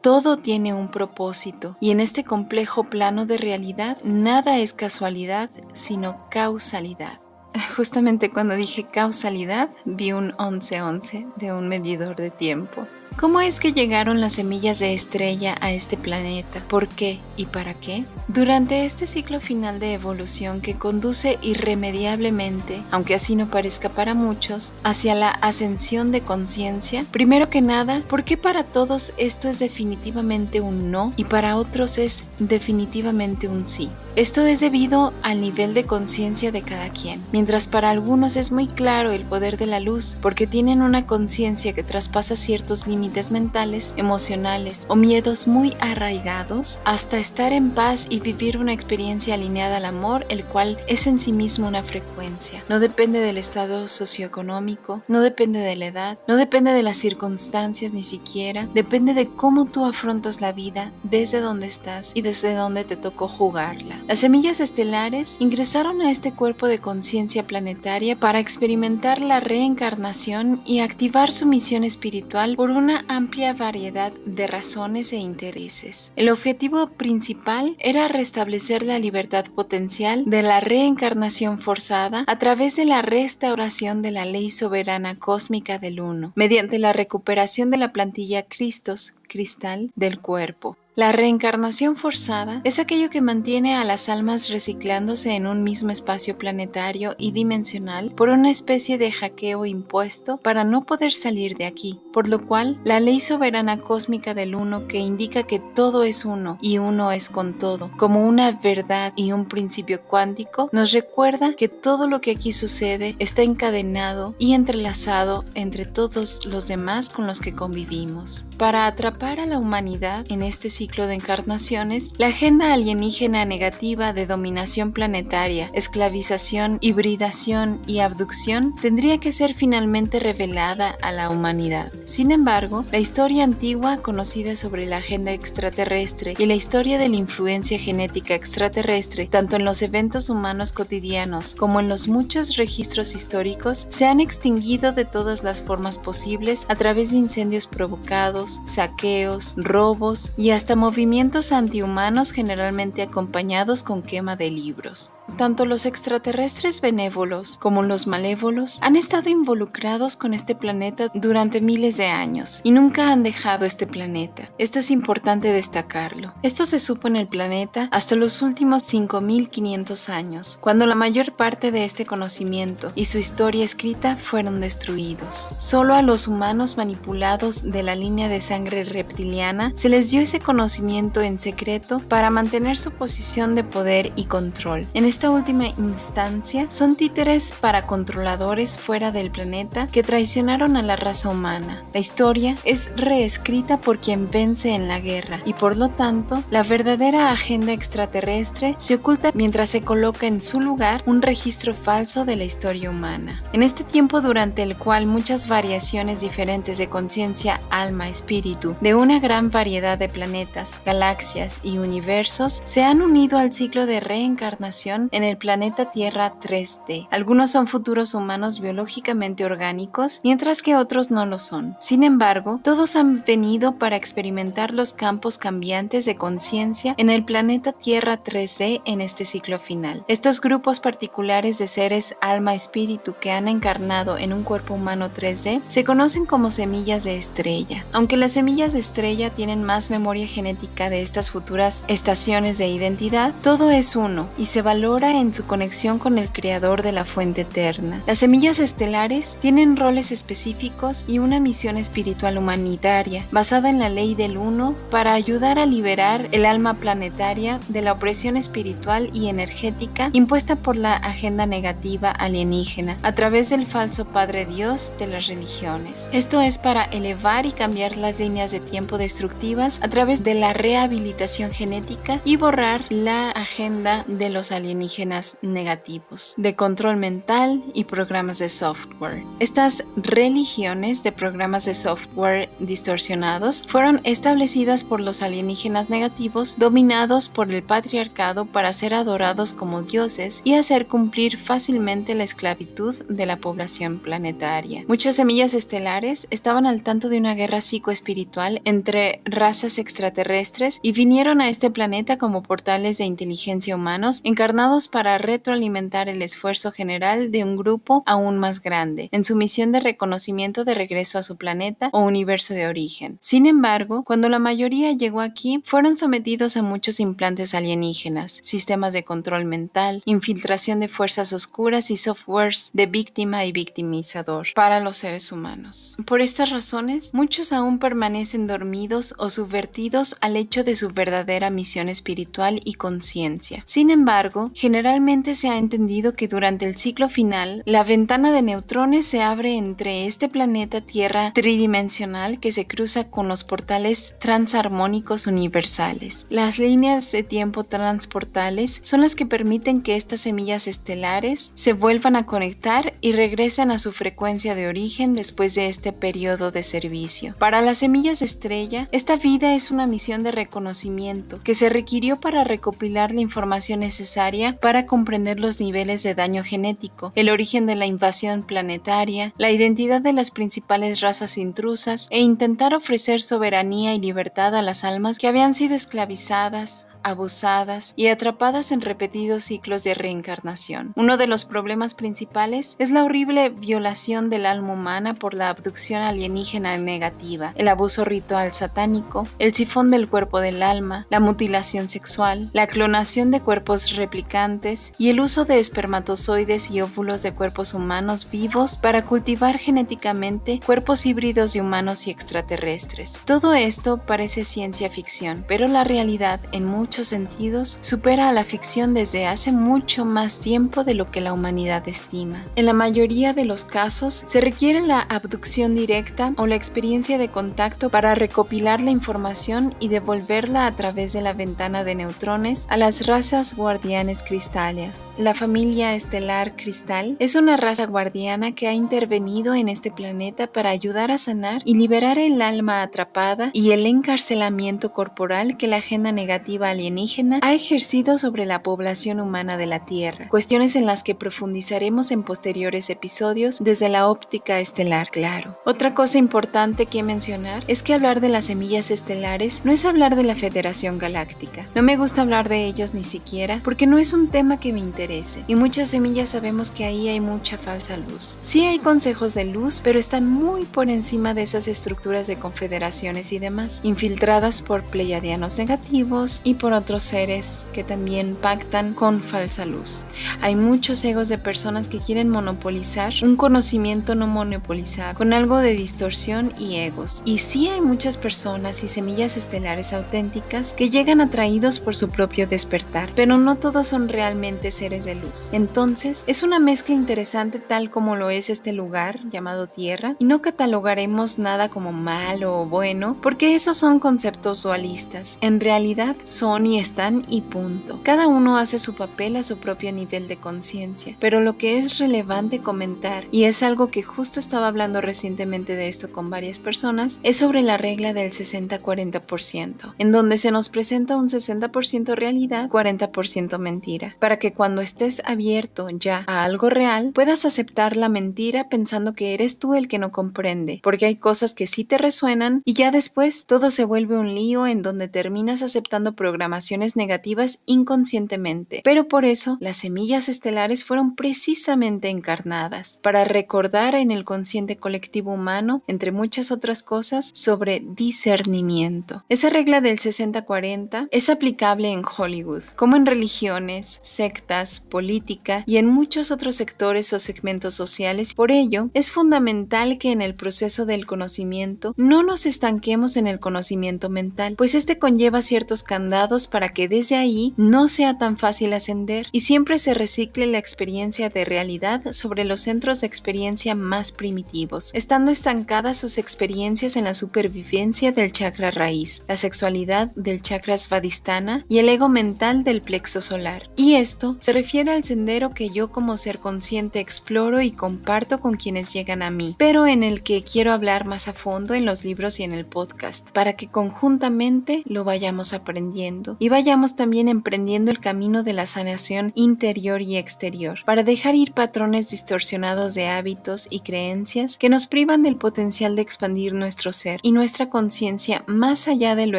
[0.00, 6.28] Todo tiene un propósito y en este complejo plano de realidad nada es casualidad, sino
[6.30, 7.20] causalidad.
[7.76, 12.86] Justamente cuando dije causalidad, vi un 1111 de un medidor de tiempo.
[13.16, 16.60] ¿Cómo es que llegaron las semillas de estrella a este planeta?
[16.68, 18.04] ¿Por qué y para qué?
[18.28, 24.76] Durante este ciclo final de evolución que conduce irremediablemente, aunque así no parezca para muchos,
[24.84, 30.60] hacia la ascensión de conciencia, primero que nada, ¿por qué para todos esto es definitivamente
[30.60, 33.88] un no y para otros es definitivamente un sí?
[34.14, 37.22] Esto es debido al nivel de conciencia de cada quien.
[37.32, 41.72] Mientras para algunos es muy claro el poder de la luz porque tienen una conciencia
[41.72, 42.97] que traspasa ciertos límites
[43.30, 49.78] mentales, emocionales o miedos muy arraigados, hasta estar en paz y vivir una experiencia alineada
[49.78, 52.62] al amor, el cual es en sí mismo una frecuencia.
[52.68, 57.92] No depende del estado socioeconómico, no depende de la edad, no depende de las circunstancias
[57.92, 62.84] ni siquiera, depende de cómo tú afrontas la vida desde donde estás y desde donde
[62.84, 64.00] te tocó jugarla.
[64.06, 70.80] Las semillas estelares ingresaron a este cuerpo de conciencia planetaria para experimentar la reencarnación y
[70.80, 76.10] activar su misión espiritual por una amplia variedad de razones e intereses.
[76.16, 82.86] El objetivo principal era restablecer la libertad potencial de la reencarnación forzada a través de
[82.86, 88.44] la restauración de la ley soberana cósmica del Uno, mediante la recuperación de la plantilla
[88.44, 90.78] Cristos, cristal, del cuerpo.
[90.98, 96.36] La reencarnación forzada es aquello que mantiene a las almas reciclándose en un mismo espacio
[96.36, 102.00] planetario y dimensional por una especie de hackeo impuesto para no poder salir de aquí,
[102.12, 106.58] por lo cual la ley soberana cósmica del uno que indica que todo es uno
[106.60, 111.68] y uno es con todo, como una verdad y un principio cuántico, nos recuerda que
[111.68, 117.38] todo lo que aquí sucede está encadenado y entrelazado entre todos los demás con los
[117.38, 118.48] que convivimos.
[118.56, 124.26] Para atrapar a la humanidad en este ciclo de encarnaciones, la agenda alienígena negativa de
[124.26, 131.92] dominación planetaria, esclavización, hibridación y abducción tendría que ser finalmente revelada a la humanidad.
[132.04, 137.16] Sin embargo, la historia antigua conocida sobre la agenda extraterrestre y la historia de la
[137.16, 143.86] influencia genética extraterrestre, tanto en los eventos humanos cotidianos como en los muchos registros históricos,
[143.90, 150.32] se han extinguido de todas las formas posibles a través de incendios provocados, saqueos, robos
[150.38, 155.12] y hasta movimientos antihumanos generalmente acompañados con quema de libros.
[155.38, 161.96] Tanto los extraterrestres benévolos como los malévolos han estado involucrados con este planeta durante miles
[161.96, 164.50] de años y nunca han dejado este planeta.
[164.58, 166.34] Esto es importante destacarlo.
[166.42, 171.70] Esto se supo en el planeta hasta los últimos 5500 años, cuando la mayor parte
[171.70, 175.54] de este conocimiento y su historia escrita fueron destruidos.
[175.56, 180.40] Solo a los humanos manipulados de la línea de sangre reptiliana se les dio ese
[180.40, 184.84] conocimiento en secreto para mantener su posición de poder y control.
[184.94, 190.82] En esta esta última instancia son títeres para controladores fuera del planeta que traicionaron a
[190.82, 191.82] la raza humana.
[191.92, 196.62] La historia es reescrita por quien vence en la guerra y por lo tanto la
[196.62, 202.36] verdadera agenda extraterrestre se oculta mientras se coloca en su lugar un registro falso de
[202.36, 203.42] la historia humana.
[203.52, 209.18] En este tiempo durante el cual muchas variaciones diferentes de conciencia, alma, espíritu, de una
[209.18, 215.24] gran variedad de planetas, galaxias y universos se han unido al ciclo de reencarnación en
[215.24, 217.08] el planeta Tierra 3D.
[217.10, 221.76] Algunos son futuros humanos biológicamente orgánicos, mientras que otros no lo son.
[221.80, 227.72] Sin embargo, todos han venido para experimentar los campos cambiantes de conciencia en el planeta
[227.72, 230.04] Tierra 3D en este ciclo final.
[230.06, 235.82] Estos grupos particulares de seres alma-espíritu que han encarnado en un cuerpo humano 3D se
[235.82, 237.84] conocen como semillas de estrella.
[237.92, 243.34] Aunque las semillas de estrella tienen más memoria genética de estas futuras estaciones de identidad,
[243.42, 247.42] todo es uno y se valora en su conexión con el creador de la fuente
[247.42, 248.02] eterna.
[248.06, 254.14] Las semillas estelares tienen roles específicos y una misión espiritual humanitaria basada en la ley
[254.14, 260.10] del uno para ayudar a liberar el alma planetaria de la opresión espiritual y energética
[260.12, 266.10] impuesta por la agenda negativa alienígena a través del falso Padre Dios de las religiones.
[266.12, 270.52] Esto es para elevar y cambiar las líneas de tiempo destructivas a través de la
[270.52, 274.97] rehabilitación genética y borrar la agenda de los alienígenas
[275.42, 279.22] negativos, de control mental y programas de software.
[279.38, 287.52] Estas religiones de programas de software distorsionados fueron establecidas por los alienígenas negativos dominados por
[287.52, 293.36] el patriarcado para ser adorados como dioses y hacer cumplir fácilmente la esclavitud de la
[293.36, 294.84] población planetaria.
[294.88, 301.40] Muchas semillas estelares estaban al tanto de una guerra psicoespiritual entre razas extraterrestres y vinieron
[301.40, 307.42] a este planeta como portales de inteligencia humanos encarnados para retroalimentar el esfuerzo general de
[307.42, 311.90] un grupo aún más grande en su misión de reconocimiento de regreso a su planeta
[311.92, 313.18] o universo de origen.
[313.20, 319.04] Sin embargo, cuando la mayoría llegó aquí, fueron sometidos a muchos implantes alienígenas, sistemas de
[319.04, 325.32] control mental, infiltración de fuerzas oscuras y softwares de víctima y victimizador para los seres
[325.32, 325.96] humanos.
[326.06, 331.88] Por estas razones, muchos aún permanecen dormidos o subvertidos al hecho de su verdadera misión
[331.88, 333.62] espiritual y conciencia.
[333.64, 339.06] Sin embargo, generalmente se ha entendido que durante el ciclo final, la ventana de neutrones
[339.06, 346.26] se abre entre este planeta Tierra tridimensional que se cruza con los portales transarmónicos universales.
[346.28, 352.14] Las líneas de tiempo transportales son las que permiten que estas semillas estelares se vuelvan
[352.14, 357.34] a conectar y regresen a su frecuencia de origen después de este periodo de servicio.
[357.38, 362.44] Para las semillas estrella, esta vida es una misión de reconocimiento que se requirió para
[362.44, 367.86] recopilar la información necesaria para comprender los niveles de daño genético, el origen de la
[367.86, 374.54] invasión planetaria, la identidad de las principales razas intrusas e intentar ofrecer soberanía y libertad
[374.54, 380.92] a las almas que habían sido esclavizadas, abusadas y atrapadas en repetidos ciclos de reencarnación.
[380.96, 386.02] Uno de los problemas principales es la horrible violación del alma humana por la abducción
[386.02, 392.50] alienígena negativa, el abuso ritual satánico, el sifón del cuerpo del alma, la mutilación sexual,
[392.52, 398.28] la clonación de cuerpos replicantes y el uso de espermatozoides y óvulos de cuerpos humanos
[398.30, 403.22] vivos para cultivar genéticamente cuerpos híbridos de humanos y extraterrestres.
[403.24, 408.94] Todo esto parece ciencia ficción, pero la realidad en muchos sentidos supera a la ficción
[408.94, 412.44] desde hace mucho más tiempo de lo que la humanidad estima.
[412.56, 417.28] En la mayoría de los casos se requiere la abducción directa o la experiencia de
[417.28, 422.76] contacto para recopilar la información y devolverla a través de la ventana de neutrones a
[422.76, 424.92] las razas guardianes Cristalia.
[425.18, 430.70] La familia estelar Cristal es una raza guardiana que ha intervenido en este planeta para
[430.70, 436.12] ayudar a sanar y liberar el alma atrapada y el encarcelamiento corporal que la agenda
[436.12, 441.16] negativa alienígena ha ejercido sobre la población humana de la Tierra, cuestiones en las que
[441.16, 445.58] profundizaremos en posteriores episodios desde la óptica estelar, claro.
[445.64, 450.14] Otra cosa importante que mencionar es que hablar de las semillas estelares no es hablar
[450.14, 451.66] de la Federación Galáctica.
[451.74, 454.78] No me gusta hablar de ellos ni siquiera porque no es un tema que me
[454.78, 455.07] interesa
[455.46, 458.38] y muchas semillas sabemos que ahí hay mucha falsa luz.
[458.42, 463.32] Sí hay consejos de luz, pero están muy por encima de esas estructuras de confederaciones
[463.32, 469.64] y demás, infiltradas por pleiadianos negativos y por otros seres que también pactan con falsa
[469.64, 470.04] luz.
[470.42, 475.72] Hay muchos egos de personas que quieren monopolizar un conocimiento no monopolizado, con algo de
[475.72, 477.22] distorsión y egos.
[477.24, 482.46] Y sí hay muchas personas y semillas estelares auténticas que llegan atraídos por su propio
[482.46, 485.50] despertar, pero no todos son realmente seres de luz.
[485.52, 490.42] Entonces, es una mezcla interesante tal como lo es este lugar llamado Tierra, y no
[490.42, 495.38] catalogaremos nada como malo o bueno, porque esos son conceptos dualistas.
[495.40, 498.00] En realidad son y están y punto.
[498.02, 501.98] Cada uno hace su papel a su propio nivel de conciencia, pero lo que es
[501.98, 507.20] relevante comentar, y es algo que justo estaba hablando recientemente de esto con varias personas,
[507.22, 513.58] es sobre la regla del 60-40%, en donde se nos presenta un 60% realidad, 40%
[513.58, 519.12] mentira, para que cuando estés abierto ya a algo real, puedas aceptar la mentira pensando
[519.12, 522.72] que eres tú el que no comprende, porque hay cosas que sí te resuenan y
[522.72, 528.80] ya después todo se vuelve un lío en donde terminas aceptando programaciones negativas inconscientemente.
[528.82, 535.32] Pero por eso las semillas estelares fueron precisamente encarnadas, para recordar en el consciente colectivo
[535.32, 539.22] humano, entre muchas otras cosas, sobre discernimiento.
[539.28, 545.86] Esa regla del 60-40 es aplicable en Hollywood, como en religiones, sectas, política y en
[545.86, 548.34] muchos otros sectores o segmentos sociales.
[548.34, 553.40] Por ello, es fundamental que en el proceso del conocimiento no nos estanquemos en el
[553.40, 558.72] conocimiento mental, pues este conlleva ciertos candados para que desde ahí no sea tan fácil
[558.72, 564.12] ascender y siempre se recicle la experiencia de realidad sobre los centros de experiencia más
[564.12, 570.76] primitivos, estando estancadas sus experiencias en la supervivencia del chakra raíz, la sexualidad del chakra
[570.76, 573.70] svadhisthana y el ego mental del plexo solar.
[573.76, 578.56] Y esto se refiere al sendero que yo como ser consciente exploro y comparto con
[578.56, 582.04] quienes llegan a mí, pero en el que quiero hablar más a fondo en los
[582.04, 587.92] libros y en el podcast, para que conjuntamente lo vayamos aprendiendo y vayamos también emprendiendo
[587.92, 593.68] el camino de la sanación interior y exterior, para dejar ir patrones distorsionados de hábitos
[593.70, 598.88] y creencias que nos privan del potencial de expandir nuestro ser y nuestra conciencia más
[598.88, 599.38] allá de lo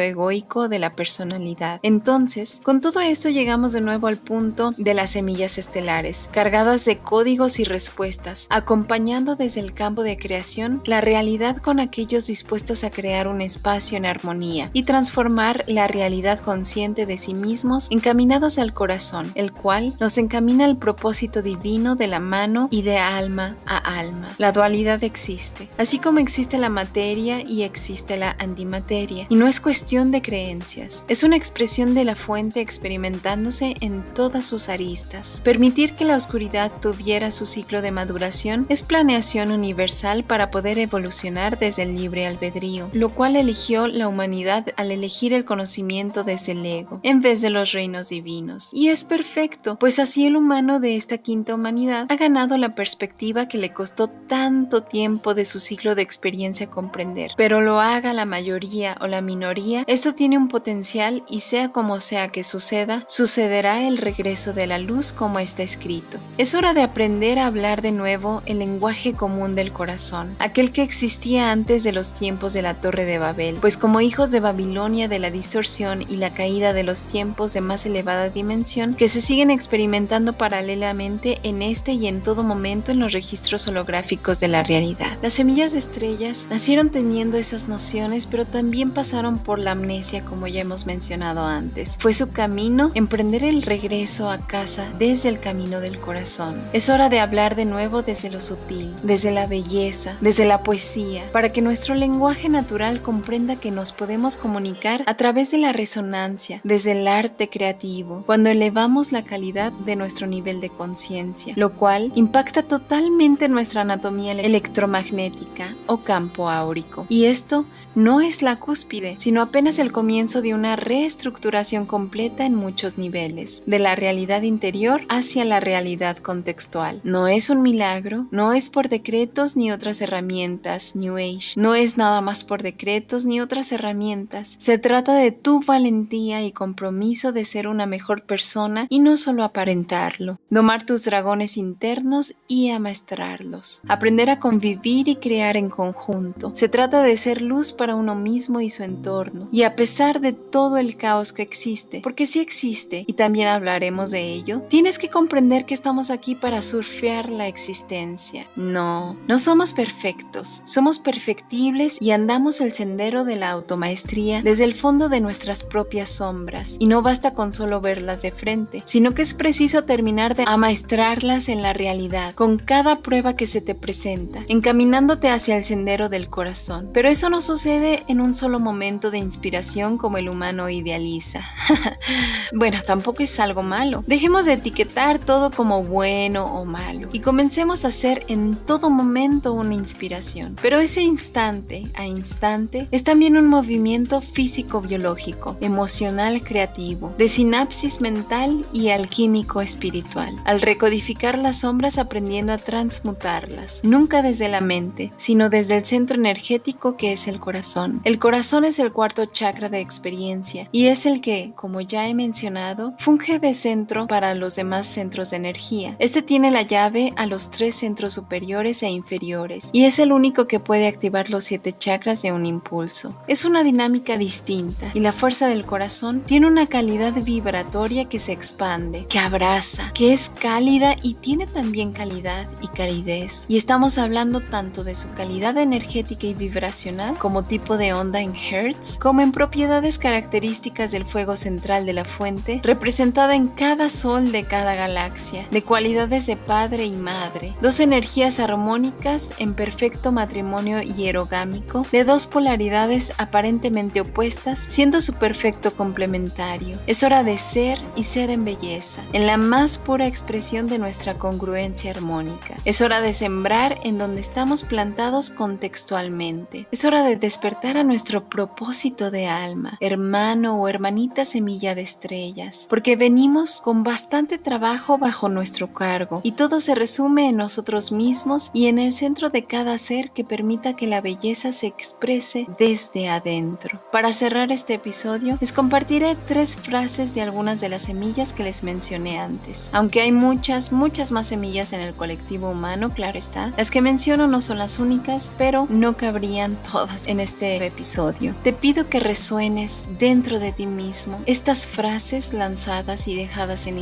[0.00, 1.78] egoico de la personalidad.
[1.82, 6.98] Entonces, con todo esto llegamos de nuevo al punto de las semillas estelares, cargadas de
[6.98, 12.90] códigos y respuestas, acompañando desde el campo de creación la realidad con aquellos dispuestos a
[12.92, 18.72] crear un espacio en armonía y transformar la realidad consciente de sí mismos encaminados al
[18.72, 23.78] corazón, el cual nos encamina al propósito divino de la mano y de alma a
[23.78, 24.28] alma.
[24.38, 29.60] La dualidad existe, así como existe la materia y existe la antimateria, y no es
[29.60, 34.99] cuestión de creencias, es una expresión de la fuente experimentándose en todas sus aristas.
[35.42, 41.58] Permitir que la oscuridad tuviera su ciclo de maduración es planeación universal para poder evolucionar
[41.58, 46.64] desde el libre albedrío, lo cual eligió la humanidad al elegir el conocimiento desde el
[46.64, 48.70] ego, en vez de los reinos divinos.
[48.72, 53.48] Y es perfecto, pues así el humano de esta quinta humanidad ha ganado la perspectiva
[53.48, 57.32] que le costó tanto tiempo de su ciclo de experiencia comprender.
[57.36, 62.00] Pero lo haga la mayoría o la minoría, esto tiene un potencial y sea como
[62.00, 66.18] sea que suceda, sucederá el regreso de la luz como está escrito.
[66.36, 70.82] Es hora de aprender a hablar de nuevo el lenguaje común del corazón, aquel que
[70.82, 75.06] existía antes de los tiempos de la Torre de Babel, pues como hijos de Babilonia
[75.06, 79.20] de la distorsión y la caída de los tiempos de más elevada dimensión que se
[79.20, 84.64] siguen experimentando paralelamente en este y en todo momento en los registros holográficos de la
[84.64, 85.18] realidad.
[85.22, 90.48] Las semillas de estrellas nacieron teniendo esas nociones, pero también pasaron por la amnesia como
[90.48, 91.96] ya hemos mencionado antes.
[92.00, 96.60] Fue su camino emprender el regreso a casa desde el camino del corazón.
[96.72, 101.22] Es hora de hablar de nuevo desde lo sutil, desde la belleza, desde la poesía,
[101.32, 106.60] para que nuestro lenguaje natural comprenda que nos podemos comunicar a través de la resonancia,
[106.64, 112.12] desde el arte creativo, cuando elevamos la calidad de nuestro nivel de conciencia, lo cual
[112.14, 117.06] impacta totalmente nuestra anatomía electromagnética o campo áurico.
[117.08, 122.54] Y esto no es la cúspide, sino apenas el comienzo de una reestructuración completa en
[122.54, 124.69] muchos niveles, de la realidad interior
[125.08, 127.00] hacia la realidad contextual.
[127.02, 131.96] No es un milagro, no es por decretos ni otras herramientas New Age, no es
[131.96, 134.54] nada más por decretos ni otras herramientas.
[134.58, 139.42] Se trata de tu valentía y compromiso de ser una mejor persona y no solo
[139.42, 140.38] aparentarlo.
[140.50, 143.82] Domar tus dragones internos y amaestrarlos.
[143.88, 146.52] Aprender a convivir y crear en conjunto.
[146.54, 149.48] Se trata de ser luz para uno mismo y su entorno.
[149.50, 154.10] Y a pesar de todo el caos que existe, porque sí existe, y también hablaremos
[154.10, 158.48] de ello, tienes que comprender que estamos aquí para surfear la existencia.
[158.56, 164.74] No, no somos perfectos, somos perfectibles y andamos el sendero de la automaestría desde el
[164.74, 166.76] fondo de nuestras propias sombras.
[166.78, 171.48] Y no basta con solo verlas de frente, sino que es preciso terminar de amaestrarlas
[171.48, 176.28] en la realidad, con cada prueba que se te presenta, encaminándote hacia el sendero del
[176.28, 176.90] corazón.
[176.92, 181.42] Pero eso no sucede en un solo momento de inspiración como el humano idealiza.
[182.52, 184.04] bueno, tampoco es algo malo.
[184.06, 189.52] Dejemos de etiquetar todo como bueno o malo y comencemos a ser en todo momento
[189.52, 190.56] una inspiración.
[190.62, 198.64] Pero ese instante a instante es también un movimiento físico-biológico, emocional creativo, de sinapsis mental
[198.72, 205.50] y alquímico espiritual, al recodificar las sombras aprendiendo a transmutarlas, nunca desde la mente, sino
[205.50, 208.00] desde el centro energético que es el corazón.
[208.04, 212.14] El corazón es el cuarto chakra de experiencia y es el que, como ya he
[212.14, 215.96] mencionado, funge de centro para los demás centros de energía.
[215.98, 220.46] Este tiene la llave a los tres centros superiores e inferiores y es el único
[220.46, 223.14] que puede activar los siete chakras de un impulso.
[223.26, 228.32] Es una dinámica distinta y la fuerza del corazón tiene una calidad vibratoria que se
[228.32, 233.46] expande, que abraza, que es cálida y tiene también calidad y calidez.
[233.48, 238.34] Y estamos hablando tanto de su calidad energética y vibracional como tipo de onda en
[238.34, 244.19] hertz, como en propiedades características del fuego central de la fuente, representada en cada sol
[244.26, 250.82] de cada galaxia, de cualidades de padre y madre, dos energías armónicas en perfecto matrimonio
[250.82, 256.78] hierogámico, de dos polaridades aparentemente opuestas, siendo su perfecto complementario.
[256.86, 261.14] Es hora de ser y ser en belleza, en la más pura expresión de nuestra
[261.14, 262.56] congruencia armónica.
[262.64, 266.66] Es hora de sembrar en donde estamos plantados contextualmente.
[266.70, 272.66] Es hora de despertar a nuestro propósito de alma, hermano o hermanita semilla de estrellas,
[272.68, 274.09] porque venimos con bastante
[274.42, 279.30] trabajo bajo nuestro cargo y todo se resume en nosotros mismos y en el centro
[279.30, 283.80] de cada ser que permita que la belleza se exprese desde adentro.
[283.92, 288.64] Para cerrar este episodio, les compartiré tres frases de algunas de las semillas que les
[288.64, 289.70] mencioné antes.
[289.72, 294.26] Aunque hay muchas, muchas más semillas en el colectivo humano, claro está, las que menciono
[294.26, 298.34] no son las únicas, pero no cabrían todas en este episodio.
[298.42, 303.78] Te pido que resuenes dentro de ti mismo estas frases lanzadas y dejadas en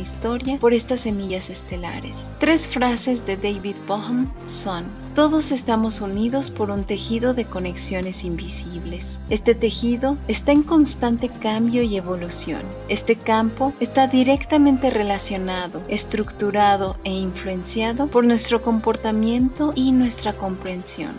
[0.59, 2.31] por estas semillas estelares.
[2.39, 4.85] Tres frases de David Bohm son
[5.15, 9.19] todos estamos unidos por un tejido de conexiones invisibles.
[9.29, 12.61] Este tejido está en constante cambio y evolución.
[12.89, 21.13] Este campo está directamente relacionado, estructurado e influenciado por nuestro comportamiento y nuestra comprensión.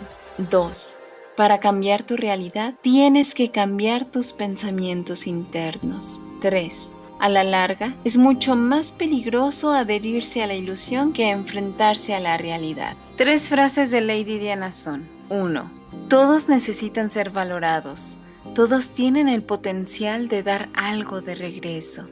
[0.49, 0.99] 2.
[1.35, 6.21] Para cambiar tu realidad, tienes que cambiar tus pensamientos internos.
[6.41, 6.93] 3.
[7.21, 12.35] A la larga, es mucho más peligroso adherirse a la ilusión que enfrentarse a la
[12.35, 12.97] realidad.
[13.15, 15.71] Tres frases de Lady Diana son 1.
[16.09, 18.17] Todos necesitan ser valorados.
[18.55, 22.09] Todos tienen el potencial de dar algo de regreso.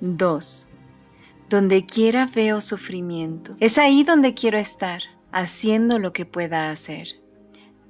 [0.00, 0.68] 2.
[1.48, 3.56] Donde quiera veo sufrimiento.
[3.60, 7.08] Es ahí donde quiero estar, haciendo lo que pueda hacer.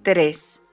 [0.05, 0.64] 3.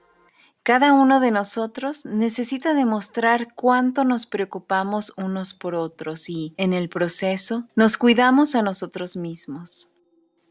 [0.64, 6.88] Cada uno de nosotros necesita demostrar cuánto nos preocupamos unos por otros y, en el
[6.88, 9.90] proceso, nos cuidamos a nosotros mismos.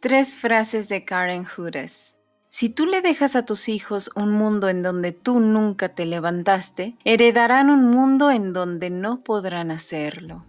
[0.01, 2.17] Tres frases de Karen Judas.
[2.49, 6.97] Si tú le dejas a tus hijos un mundo en donde tú nunca te levantaste,
[7.05, 10.43] heredarán un mundo en donde no podrán hacerlo.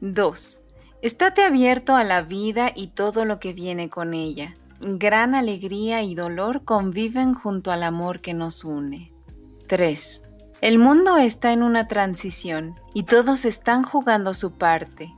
[0.00, 0.60] 2.
[1.02, 6.14] Estate abierto a la vida y todo lo que viene con ella gran alegría y
[6.14, 9.12] dolor conviven junto al amor que nos une.
[9.68, 10.22] 3.
[10.60, 15.12] El mundo está en una transición y todos están jugando su parte.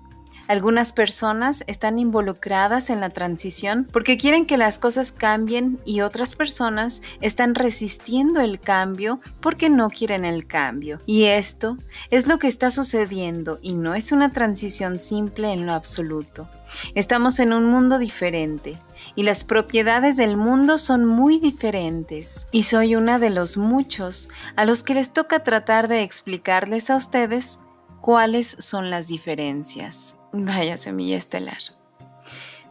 [0.47, 6.35] Algunas personas están involucradas en la transición porque quieren que las cosas cambien y otras
[6.35, 11.01] personas están resistiendo el cambio porque no quieren el cambio.
[11.07, 11.79] Y esto
[12.11, 16.49] es lo que está sucediendo y no es una transición simple en lo absoluto.
[16.95, 18.79] Estamos en un mundo diferente
[19.17, 24.65] y las propiedades del mundo son muy diferentes y soy una de los muchos a
[24.65, 27.61] los que les toca tratar de explicarles a ustedes
[28.01, 30.17] cuáles son las diferencias.
[30.33, 31.59] Vaya semilla estelar.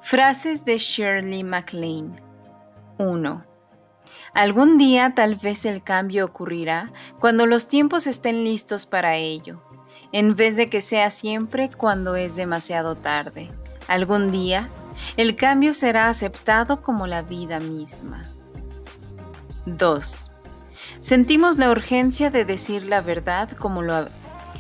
[0.02, 2.16] Frases de Shirley MacLaine.
[2.98, 3.46] 1.
[4.34, 9.62] Algún día tal vez el cambio ocurrirá cuando los tiempos estén listos para ello,
[10.12, 13.50] en vez de que sea siempre cuando es demasiado tarde.
[13.88, 14.70] Algún día
[15.18, 18.24] el cambio será aceptado como la vida misma.
[19.66, 20.32] 2.
[21.00, 24.08] Sentimos la urgencia de decir la verdad como lo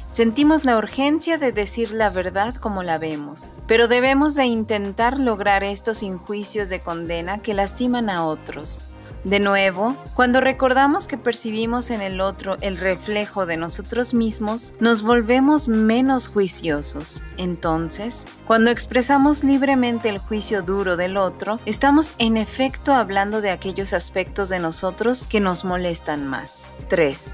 [0.09, 5.63] Sentimos la urgencia de decir la verdad como la vemos, pero debemos de intentar lograr
[5.63, 8.85] esto sin juicios de condena que lastiman a otros.
[9.23, 15.01] De nuevo, cuando recordamos que percibimos en el otro el reflejo de nosotros mismos, nos
[15.01, 17.23] volvemos menos juiciosos.
[17.37, 23.93] Entonces, cuando expresamos libremente el juicio duro del otro, estamos en efecto hablando de aquellos
[23.93, 26.67] aspectos de nosotros que nos molestan más.
[26.89, 27.31] 3.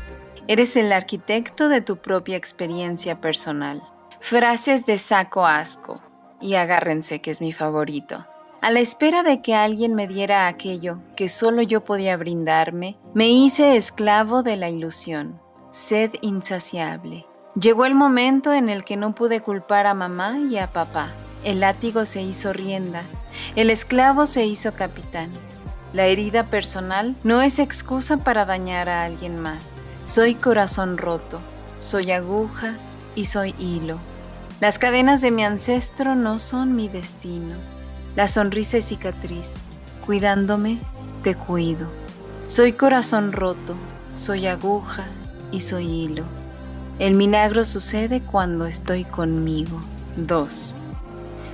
[0.48, 3.82] Eres el arquitecto de tu propia experiencia personal.
[4.20, 6.04] Frases de saco asco.
[6.42, 8.26] y agárrense que es mi favorito.
[8.62, 13.30] A la espera de que alguien me diera aquello que solo yo podía brindarme, me
[13.30, 15.40] hice esclavo de la ilusión,
[15.72, 17.26] sed insaciable.
[17.56, 21.14] Llegó el momento en el que no pude culpar a mamá y a papá.
[21.46, 23.04] El látigo se hizo rienda,
[23.56, 25.30] el esclavo se hizo capitán.
[25.94, 29.80] La herida personal no es excusa para dañar a alguien más.
[30.04, 31.40] Soy corazón roto,
[31.80, 32.74] soy aguja
[33.16, 34.00] y soy hilo.
[34.60, 37.56] Las cadenas de mi ancestro no son mi destino.
[38.20, 39.64] La sonrisa es cicatriz.
[40.06, 40.80] Cuidándome,
[41.24, 41.88] te cuido.
[42.48, 43.78] Soy corazón roto,
[44.14, 45.06] soy aguja
[45.54, 46.26] y soy hilo.
[47.00, 49.80] El milagro sucede cuando estoy conmigo.
[50.18, 50.76] 2.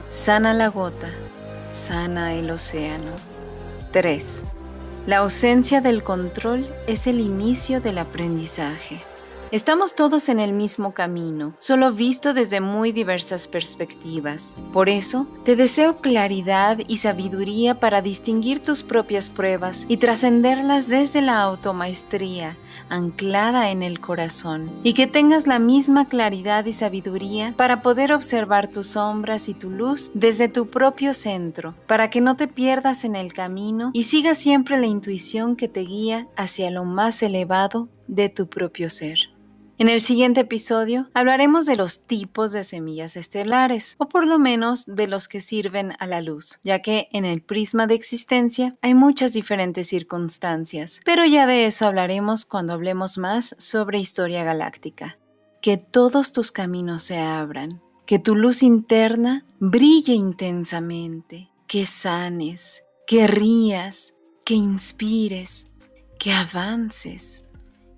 [0.09, 1.11] Sana la gota,
[1.69, 3.11] sana el océano.
[3.91, 4.47] 3.
[5.05, 9.03] La ausencia del control es el inicio del aprendizaje.
[9.51, 14.57] Estamos todos en el mismo camino, solo visto desde muy diversas perspectivas.
[14.73, 21.21] Por eso, te deseo claridad y sabiduría para distinguir tus propias pruebas y trascenderlas desde
[21.21, 22.57] la automaestría,
[22.89, 28.67] anclada en el corazón, y que tengas la misma claridad y sabiduría para poder observar
[28.69, 33.15] tus sombras y tu luz desde tu propio centro, para que no te pierdas en
[33.15, 38.29] el camino y sigas siempre la intuición que te guía hacia lo más elevado de
[38.29, 39.19] tu propio ser.
[39.77, 44.85] En el siguiente episodio hablaremos de los tipos de semillas estelares, o por lo menos
[44.85, 48.93] de los que sirven a la luz, ya que en el prisma de existencia hay
[48.93, 55.17] muchas diferentes circunstancias, pero ya de eso hablaremos cuando hablemos más sobre historia galáctica.
[55.61, 63.27] Que todos tus caminos se abran, que tu luz interna brille intensamente, que sanes, que
[63.27, 64.13] rías,
[64.45, 65.69] que inspires,
[66.17, 67.43] que avances,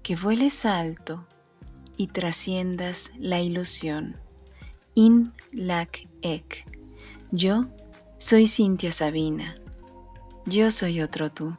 [0.01, 1.27] que vueles alto
[1.97, 4.17] y trasciendas la ilusión.
[4.95, 6.65] In lac ek.
[7.31, 7.65] Yo
[8.17, 9.57] soy Cintia Sabina.
[10.45, 11.55] Yo soy otro tú.